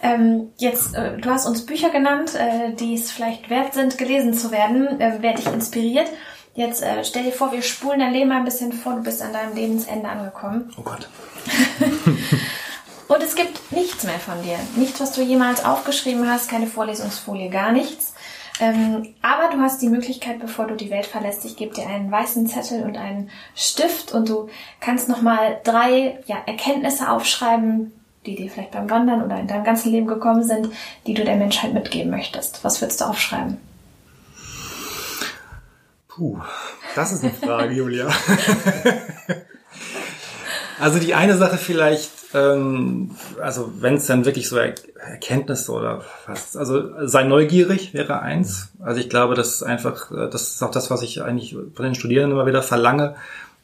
[0.00, 4.34] Ähm, jetzt, äh, du hast uns Bücher genannt, äh, die es vielleicht wert sind, gelesen
[4.34, 5.00] zu werden.
[5.00, 6.06] Äh, wer dich inspiriert?
[6.54, 9.20] Jetzt äh, stell dir vor, wir spulen dein Leben mal ein bisschen vor, du bist
[9.22, 10.72] an deinem Lebensende angekommen.
[10.78, 11.08] Oh Gott.
[13.08, 14.58] Und es gibt nichts mehr von dir.
[14.76, 18.14] Nichts, was du jemals aufgeschrieben hast, keine Vorlesungsfolie, gar nichts.
[18.60, 22.10] Ähm, aber du hast die Möglichkeit, bevor du die Welt verlässt, ich gebe dir einen
[22.10, 24.48] weißen Zettel und einen Stift und du
[24.80, 27.92] kannst nochmal drei ja, Erkenntnisse aufschreiben,
[28.26, 30.70] die dir vielleicht beim Wandern oder in deinem ganzen Leben gekommen sind,
[31.06, 32.62] die du der Menschheit mitgeben möchtest.
[32.62, 33.58] Was würdest du aufschreiben?
[36.14, 36.38] Puh,
[36.94, 38.08] das ist eine Frage, Julia.
[40.78, 46.04] also die eine Sache vielleicht, ähm, also wenn es dann wirklich so er Erkenntnisse oder
[46.26, 48.68] was, also sei neugierig wäre eins.
[48.80, 51.84] Also ich glaube, das ist einfach, äh, das ist auch das, was ich eigentlich von
[51.84, 53.16] den Studierenden immer wieder verlange.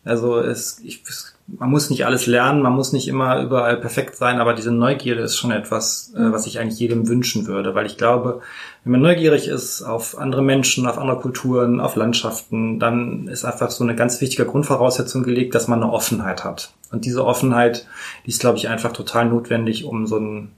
[0.04, 1.02] Also es, ich,
[1.46, 5.22] man muss nicht alles lernen, man muss nicht immer überall perfekt sein, aber diese Neugierde
[5.22, 8.40] ist schon etwas, äh, was ich eigentlich jedem wünschen würde, weil ich glaube,
[8.84, 13.70] wenn man neugierig ist auf andere Menschen, auf andere Kulturen, auf Landschaften, dann ist einfach
[13.70, 16.72] so eine ganz wichtige Grundvoraussetzung gelegt, dass man eine Offenheit hat.
[16.90, 17.86] Und diese Offenheit,
[18.24, 20.52] die ist, glaube ich, einfach total notwendig, um so ein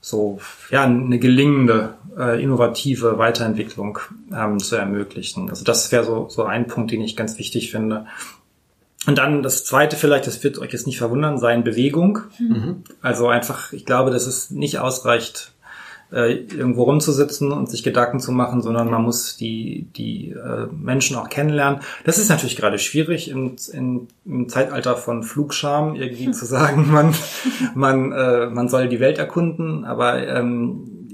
[0.00, 0.38] so
[0.70, 3.98] ja eine gelingende äh, innovative Weiterentwicklung
[4.32, 5.50] ähm, zu ermöglichen.
[5.50, 8.06] Also das wäre so so ein Punkt, den ich ganz wichtig finde.
[9.06, 12.20] Und dann das zweite vielleicht, das wird euch jetzt nicht verwundern, sein Bewegung.
[12.38, 12.82] Mhm.
[13.00, 15.52] Also einfach, ich glaube, dass es nicht ausreicht,
[16.12, 21.16] äh, irgendwo rumzusitzen und sich Gedanken zu machen, sondern man muss die, die äh, Menschen
[21.16, 21.80] auch kennenlernen.
[22.04, 27.14] Das ist natürlich gerade schwierig im, in, im Zeitalter von Flugscham irgendwie zu sagen, man,
[27.74, 31.06] man, äh, man soll die Welt erkunden, aber ähm,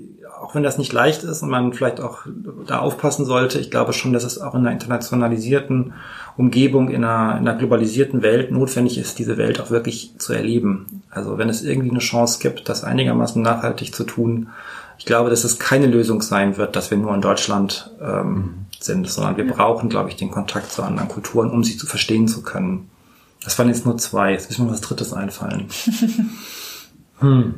[0.43, 2.26] auch wenn das nicht leicht ist und man vielleicht auch
[2.66, 5.95] da aufpassen sollte, ich glaube schon, dass es auch in einer internationalisierten
[6.37, 11.03] Umgebung, in einer, in einer globalisierten Welt notwendig ist, diese Welt auch wirklich zu erleben.
[11.11, 14.49] Also wenn es irgendwie eine Chance gibt, das einigermaßen nachhaltig zu tun,
[14.99, 19.09] ich glaube, dass es keine Lösung sein wird, dass wir nur in Deutschland ähm, sind,
[19.09, 22.43] sondern wir brauchen, glaube ich, den Kontakt zu anderen Kulturen, um sie zu verstehen zu
[22.43, 22.89] können.
[23.43, 24.33] Das waren jetzt nur zwei.
[24.33, 25.68] Jetzt müssen wir was Drittes einfallen.
[27.18, 27.55] hm.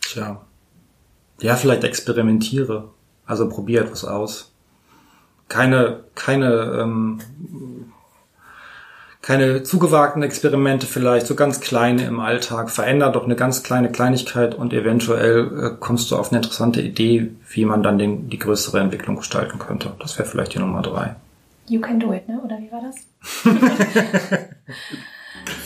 [0.00, 0.42] Tja.
[1.40, 2.90] Ja, vielleicht experimentiere.
[3.24, 4.51] Also probiert was aus.
[5.52, 7.20] Keine, keine, ähm,
[9.20, 12.70] keine zugewagten Experimente vielleicht, so ganz kleine im Alltag.
[12.70, 17.32] Veränder doch eine ganz kleine Kleinigkeit und eventuell äh, kommst du auf eine interessante Idee,
[17.50, 19.92] wie man dann den, die größere Entwicklung gestalten könnte.
[19.98, 21.16] Das wäre vielleicht die Nummer drei.
[21.68, 22.40] You can do it, ne?
[22.42, 22.96] Oder wie war das?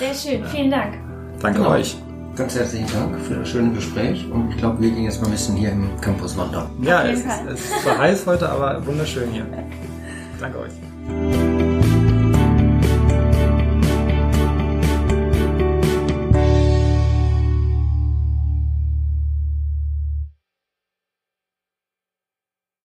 [0.01, 0.95] Sehr schön, vielen Dank.
[1.41, 1.70] Danke genau.
[1.70, 1.97] euch.
[2.37, 5.32] Ganz herzlichen Dank für das schöne Gespräch und ich glaube, wir gehen jetzt mal ein
[5.32, 6.70] bisschen hier im Campus wandern.
[6.82, 9.47] Ja, es, es war heiß heute, aber wunderschön hier.
[10.39, 11.45] Danke euch.